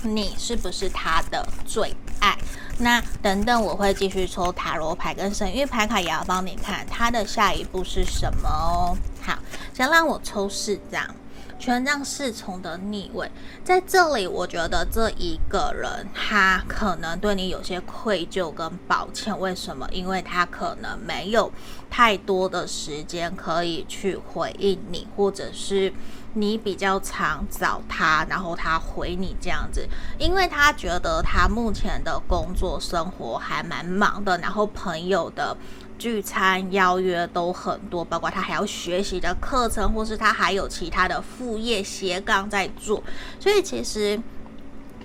[0.02, 2.36] 你是不是他的最爱？
[2.78, 8.96] 那等等我会继续抽塔罗牌跟神諭牌卡，也要帮你看他的下一步是什么哦。
[9.22, 9.38] 好，
[9.72, 11.14] 先让我抽四张。
[11.58, 13.30] 权杖侍从的逆位，
[13.62, 19.38] 在这里，我觉得这一个人他可能对你有些愧疚跟抱歉。
[19.38, 19.88] 为什么？
[19.92, 21.52] 因为他可能没有
[21.88, 25.92] 太多的时间可以去回应你，或者是
[26.34, 35.56] 你比较常找他，然后他回你这样子，因为他觉得他目前的工作生活还蛮忙的，然后朋友的。
[35.98, 43.00] 聚餐邀约都很多，包括他还要学习的课程，或是他还有其他的副业斜杠在做，
[43.38, 44.20] 所以其实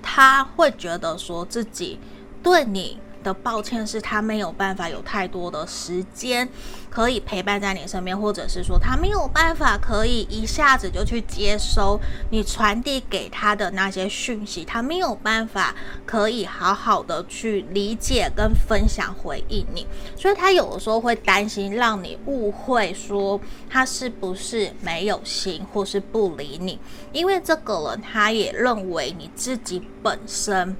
[0.01, 1.99] 他会觉得说自己
[2.41, 2.97] 对你。
[3.28, 6.47] 的抱歉是他没有办法有太多的时间
[6.89, 11.99] 可以陪伴在你身边，或者是说他没有办法可以一下子就去接收
[12.32, 15.75] 你传递给他的那些讯息，他没有办法
[16.05, 26.80] 可以好好的去理解跟分享回应你，所以他有的时候会担心让你误会说他是不是没有心或是不理你，
[27.11, 30.75] 因为这个人他也认为你自己本身。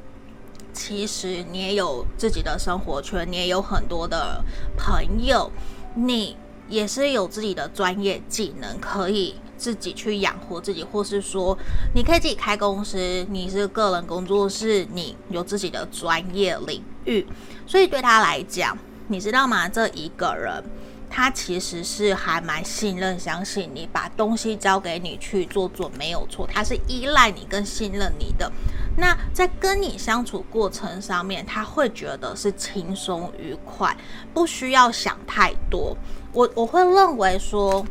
[0.78, 4.46] 其实你也有自己的生活圈，你也有很多的
[4.78, 5.52] 朋友，
[5.96, 6.38] 你
[6.70, 11.58] 也是有自己的专业技能，可以自己去养活自己，或是说
[11.96, 17.26] 你可以自己开公司，你是个人工作室，你有自己的专业领域，
[17.66, 19.68] 所以对他来讲，你知道吗？
[19.68, 20.64] 这一个人。
[21.10, 26.48] 他其实是还蛮信任、相信你，把东西交给你去做做没有错。
[26.52, 28.52] 他是依赖你跟信任你的。
[28.98, 33.96] 那在跟你相处过程上面，他会觉得是轻松愉快，
[34.34, 35.96] 不需要想太多。
[36.34, 37.86] 我我会认为说，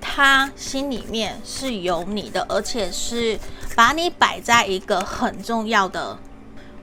[0.00, 3.38] 他心里面是有你的，而且是
[3.76, 6.18] 把你摆在一个很重要的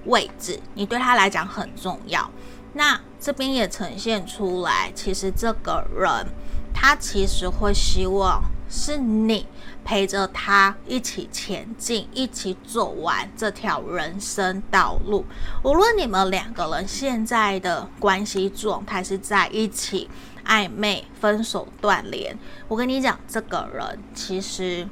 [0.05, 2.29] 位置，你对他来讲很重要。
[2.73, 6.27] 那这边也呈现出来，其实这个人
[6.73, 9.47] 他其实会希望是你
[9.83, 15.25] 陪着他一起前进，一起走完这条人生道路。
[15.63, 20.09] 无论你们两个人现在的关系状态是在一起
[20.45, 24.87] 暧昧、分手、断联，我跟你讲，这个人其实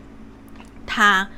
[0.85, 1.29] 他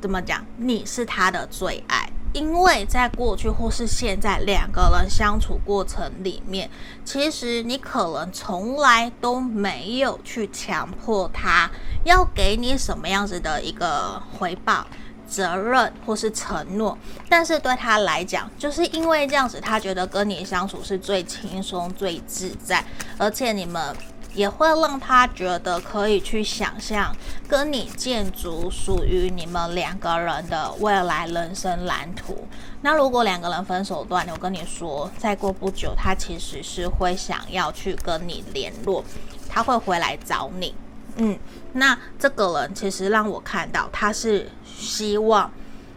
[0.00, 0.44] 怎么讲？
[0.56, 2.10] 你是他的最爱。
[2.34, 6.68] 因为在过去或是现在两个人相处过程里面，
[7.04, 11.70] 其实你可能从来都没有去强迫他
[12.04, 14.86] 要给你什么样子的一个回报、
[15.26, 16.96] 责任或是承诺，
[17.28, 22.84] 但是对他来讲，就是因为这样子，他觉得跟你相处是最轻松、最自在，
[23.16, 23.96] 而且你们。
[24.34, 27.14] 也会让他觉得可以去想象
[27.48, 32.46] 跟你建筑属于你们两个人的未来人生蓝图。
[32.82, 39.04] 那如果两个人分手断，我跟你说，再过不久，他其实是会想要去跟你联络，
[39.48, 40.74] 他会回来找你。
[41.16, 41.36] 嗯，
[41.72, 45.50] 那这个人其实让我看到，他是希望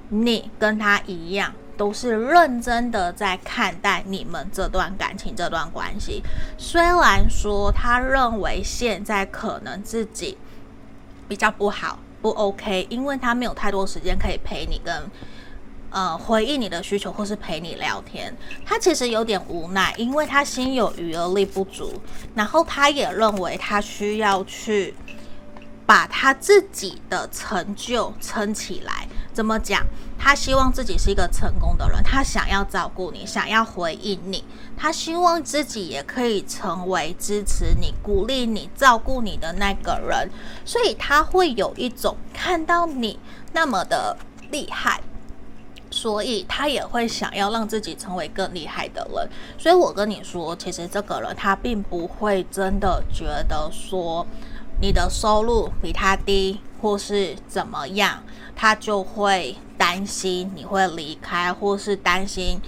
[0.09, 1.53] 你跟他一样。
[1.81, 6.21] 都是认真的在看待你们这段感情、这段关系。
[6.55, 10.37] 虽然说他认为现在可能自己
[11.27, 14.95] 比较不好、不 OK，因为他没有太多时间可以陪你跟
[15.89, 18.31] 呃回应你的需求，或是陪你聊天。
[18.63, 21.99] 他其实有点无奈，因为他心有余而力不足。
[22.35, 24.93] 然后他也认为他需要去
[25.91, 29.05] 把他自己的成就撑起来。
[29.33, 29.85] 怎么讲？
[30.17, 34.41] 他希望自己是一个成功的人，他想要照顾你，想要回应你，
[34.77, 40.29] 他希望自己也可以成为支持你、鼓励你、照顾你的那个人，
[40.63, 43.19] 所以他会有一种看到你
[43.51, 44.15] 那么的
[44.49, 45.01] 厉害，
[45.89, 49.29] 所以他也会想要让自己成为更厉害的人。
[49.57, 54.25] 所以我跟你说，其实这个人他并不会真的觉得说
[54.81, 58.23] 你的收入比他低，或是怎么样。
[58.53, 62.59] 他就会担心你会离开，或是担心，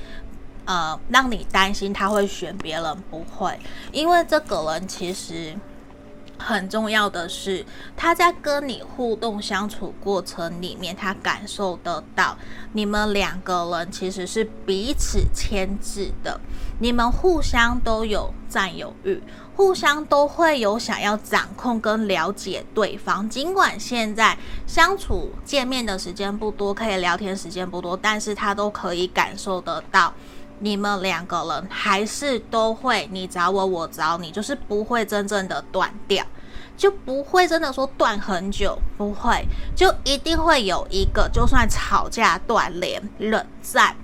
[0.66, 3.60] 呃，让你担心他会选别人，不会，
[3.92, 5.56] 因为这个人其实
[6.40, 7.64] 很重要的是，
[7.96, 12.36] 他在跟你互动相处过程里面，他感受得到
[12.72, 16.42] 你们两个人其实是彼此牵制的，
[16.80, 19.22] 你们互相都有占有欲。
[19.56, 30.12] 互相都会有想要掌控跟了解对方，尽管现在相处见面的时间不多，可以聊天时间不多，但是他都可以感受得到，
[30.60, 36.26] 你们两个人还是都会你找我，我找你，就是不会真正的断掉，
[36.76, 39.46] 就不会真的说断很久，不会，
[39.76, 43.96] 就一定会有一个，就算吵架断联冷战，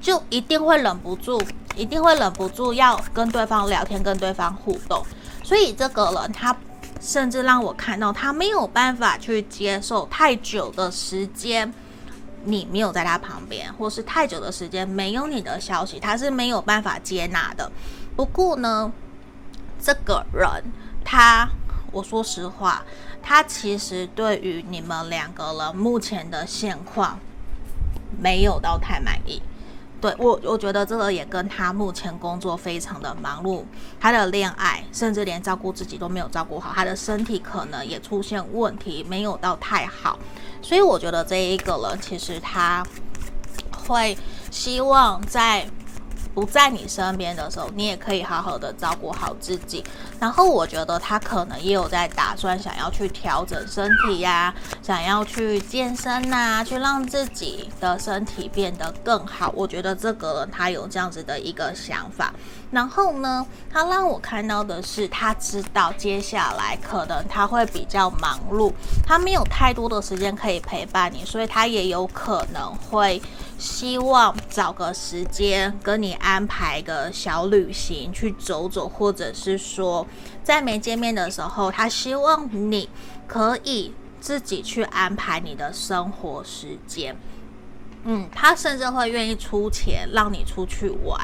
[0.00, 1.40] 就一定会忍不住。
[1.76, 5.02] 一定会忍不住要跟对方聊天，跟对方互动，
[5.44, 6.54] 所以这个人他
[7.00, 11.72] 甚至让我看到他没有办法去接受太久的时间，
[12.44, 17.70] 你没有在他旁边，或是太久的时间没有你的消息，他是没有办法接纳的。
[18.16, 18.92] 不过呢，
[19.80, 20.50] 这个人
[21.04, 21.48] 他，
[21.92, 22.82] 我说实话，
[23.22, 27.18] 他其实对于你们两个人目前的现况
[28.20, 29.40] 没有到太满意。
[30.00, 33.64] 对我，我觉得这个也跟他目前工作非常的忙碌，
[34.00, 40.18] 他的恋爱甚至连照顾自己都没有照顾好，他的身体可能也出现问题，没有到太好，
[40.62, 42.84] 所以我觉得这一个人其实他
[43.86, 44.16] 会
[44.50, 45.68] 希望在。
[46.34, 49.84] 不在你身边的时候，你也可以好好的照顾好自己。
[50.18, 59.52] 然后我觉得他可能也有在打算想要去调整身体呀，想要去健身呐，去让自己的身体变得更好。
[59.56, 62.32] 我觉得这个人他有这样子的一个想法。
[62.70, 68.72] 然后呢，他让我看到的是，他知道接下来可能他会比较忙碌，
[69.04, 73.20] 他没有太多的时间可以陪伴你，所以他也有可能会。
[73.60, 80.06] 希望找个时间跟你安排个小旅行去走走，或者是说
[80.42, 82.88] 在没见面的时候，他希望你
[83.28, 87.14] 可以自己去安排你的生活时间。
[88.04, 91.20] 嗯，他甚至会愿意出钱让你出去玩，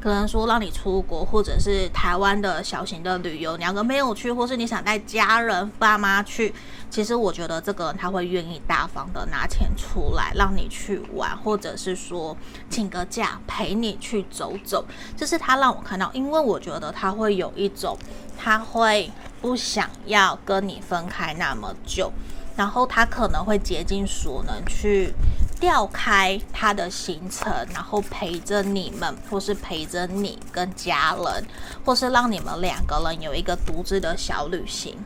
[0.00, 6.54] 可能说让你出国，或者是台湾的小型的旅游，两个没有去，或是你想带家人爸妈去，
[6.88, 12.36] 其实我觉得这个人他会愿意大方的拿钱出来让你去玩，或者是说
[12.68, 14.84] 请个假陪你去走走，
[15.16, 17.98] 这是他让我看到，因为我觉得他会有一种
[18.38, 19.10] 他会
[19.40, 22.12] 不想要跟你分开那么久，
[22.54, 25.12] 然后他可能会竭尽所能去。
[25.60, 31.46] 调开他的行程，然后陪着你们，或是陪着你跟家人，
[31.84, 34.96] 或是让你们两个人有一个独自的小旅行。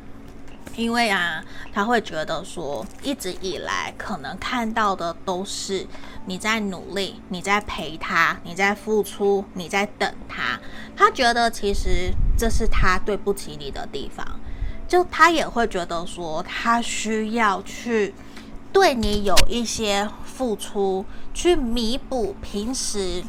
[0.77, 5.87] 因为啊，他会觉得说，一直以来可能看到的都是
[6.27, 10.59] 你在努力，你在陪他，你在付出，你在等他。
[10.97, 14.27] 他觉得其实这是他对不起你的地方，
[14.89, 18.13] 就他也会觉得说，他需要去
[18.73, 20.09] 对你有一些。
[20.37, 23.23] 付出去弥补平时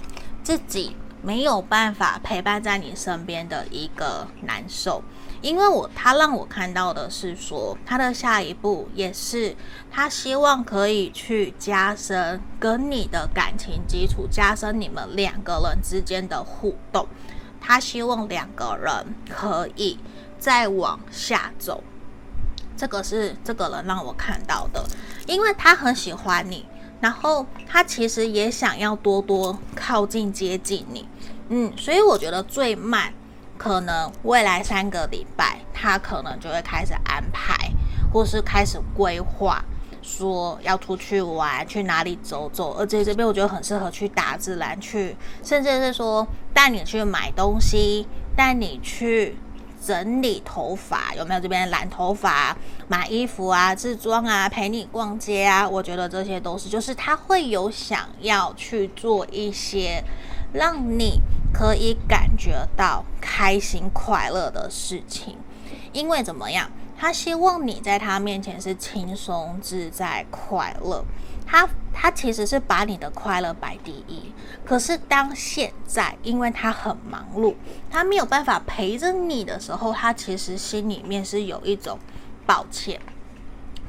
[0.43, 5.03] 自己没有办法陪伴在你身边的一个难受，
[5.41, 9.55] 因为我他让我看到的是说，他的下一步也是
[9.91, 17.07] 他希望可以去加深跟你的感情基础，加深你们两个人之间的互动，
[17.59, 19.99] 他希望两个人可以
[20.37, 21.83] 再往下走，
[22.77, 24.85] 这个是这个人让我看到的，
[25.25, 26.67] 因为他很喜欢你。
[27.01, 31.07] 然后他其实也想要多多靠近接近你，
[31.49, 33.13] 嗯，所以我觉得最慢
[33.57, 37.71] 可能未来三个礼拜，他可能就会开始安排，
[38.11, 39.63] 或是开始规划，
[40.01, 42.75] 说要出去玩，去哪里走走。
[42.79, 49.37] 而且这边我觉得很适合去大自然去，甚至是说带你去买东西，带你去。
[49.85, 51.39] 整理头发有没有？
[51.39, 52.57] 这边染头发、
[52.87, 60.03] 买衣服啊、自装啊、陪你逛街啊，我觉得这些都是，就是他会有想要去做一些
[60.53, 61.21] 让你
[61.53, 65.37] 可以感觉到开心快乐的事情，
[65.93, 66.71] 因为怎么样？
[66.97, 71.03] 他希望你在他面前是轻松自在、快乐。
[71.47, 74.33] 他他其实是把你的快乐摆第一，
[74.65, 77.53] 可是当现在因为他很忙碌，
[77.91, 81.99] 他没有办法陪着你的时候，他其实心里面是有一种
[82.47, 82.99] 抱歉，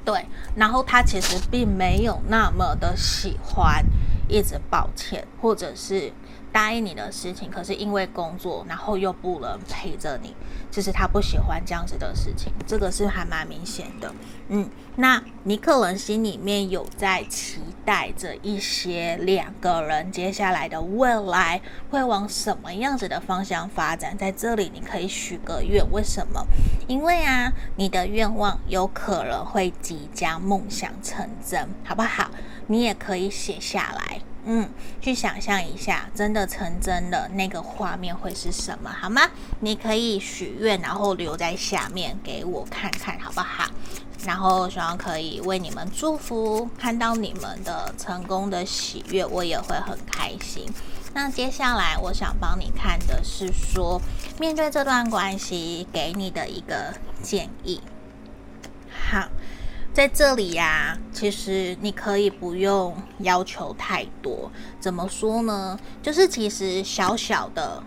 [0.04, 3.82] 对，然后他其实并没有那么的喜欢
[4.28, 6.12] 一直抱歉，或者是。
[6.56, 10.34] 答应你的事情，可是因为工作，然后又不能陪着你，
[10.70, 14.10] 就是他不喜欢这样子的事情，这个是还蛮明显的。
[14.48, 26.46] 嗯，那你可能心里面有在期待着一些两个人接下来的未来会往什么样子的方向发展，在这里你可以许个愿，为什么？
[26.88, 32.30] 因为啊，你的愿望有可能会即将梦想成真，好不好？
[32.68, 34.22] 你也可以写下来。
[34.48, 34.68] 嗯，
[35.00, 39.22] 去想象一下，真的成真的那个画面会是什么，好吗？
[39.58, 43.68] 你可以许愿，然后留在下面给我看看，好不好？
[44.24, 50.64] 然后希望可以为你们祝福，看到你们的成功的喜悦，我也会很开心。
[51.12, 54.00] 那接下来我想帮你看的是说，
[54.38, 57.80] 面对这段关系，给你的一个建议。
[59.10, 59.28] 好。
[59.96, 64.52] 在这里呀，其实你可以不用要求太多。
[64.78, 65.80] 怎么说呢？
[66.02, 67.82] 就是其实小小的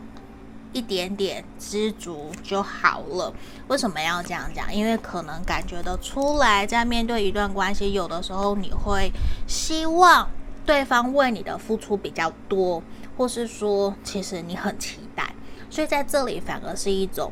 [0.74, 3.32] 一点点知足就好了。
[3.68, 4.74] 为什么要这样讲？
[4.74, 9.12] 因为可能感觉得出来，在面对一段关系，有的时候你会
[9.46, 10.28] 希望
[10.66, 12.82] 对方为你的付出比较多，
[13.18, 15.32] 或是说，其实你很期待。
[15.70, 17.32] 所以在这里反而是一种，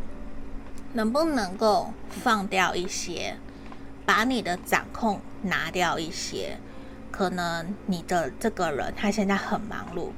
[0.93, 1.91] 能不能够
[2.23, 3.39] 放掉一些，
[4.07, 6.57] 把你的掌控拿掉一些。
[7.11, 10.11] 可能你的这个人他现在很忙碌，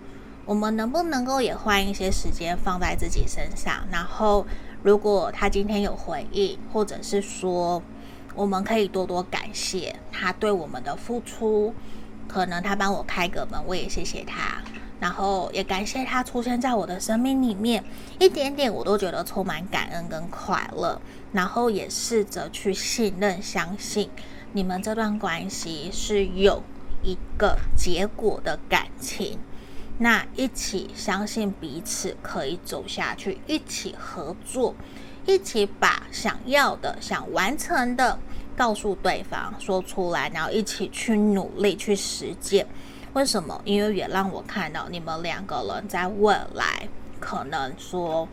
[0.46, 3.88] 我们能不能够也换一些时间放在自己身上？
[3.92, 4.46] 然后，
[4.84, 7.82] 如果他今天有回应，或者是说，
[8.36, 11.74] 我们可以多多感谢他对我们的付出。
[12.28, 14.62] 可能他帮我开个门，我也谢谢他。
[15.00, 17.82] 然后也感谢他出现在我的生命里面，
[18.20, 21.02] 一点点我都觉得充满感恩跟快乐。
[21.32, 24.10] 然后也试着去信任、相信
[24.54, 26.64] 你们这段关系是有
[27.04, 29.38] 一个结果的感情，
[30.00, 34.74] 那一起相信彼此可以走下去，一起合作，
[35.26, 38.18] 一起把想要的、想完成的
[38.58, 42.66] 告诉对方，说出来，然后一起去努力去实践。
[43.14, 43.62] 为什么？
[43.66, 46.88] 因为也让我看到你们两个人在未来
[47.20, 48.28] 可能说，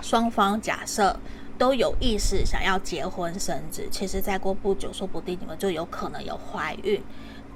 [0.00, 1.18] 双方假设
[1.58, 7.02] 都有意识想要结婚生子，其实再过不久，说不定你们就有可能有怀孕。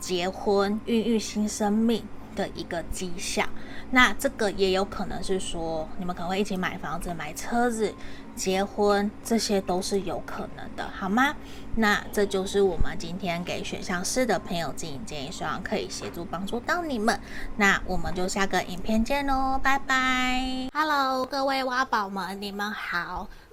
[0.00, 2.04] 结婚、孕育新生命
[2.34, 3.48] 的一个迹象，
[3.92, 7.94] 那这个也有可能是说，你们可能会一起买房子、买车子、
[8.34, 11.36] 结婚，这些都是有可能的，好吗？
[11.76, 17.20] 那这就是我们今天给选项四的朋友进行建议，希望可以协助帮助到你们。
[17.56, 23.28] 那我们就下个影片见喽，拜拜！Hello，各位挖宝们，你们好。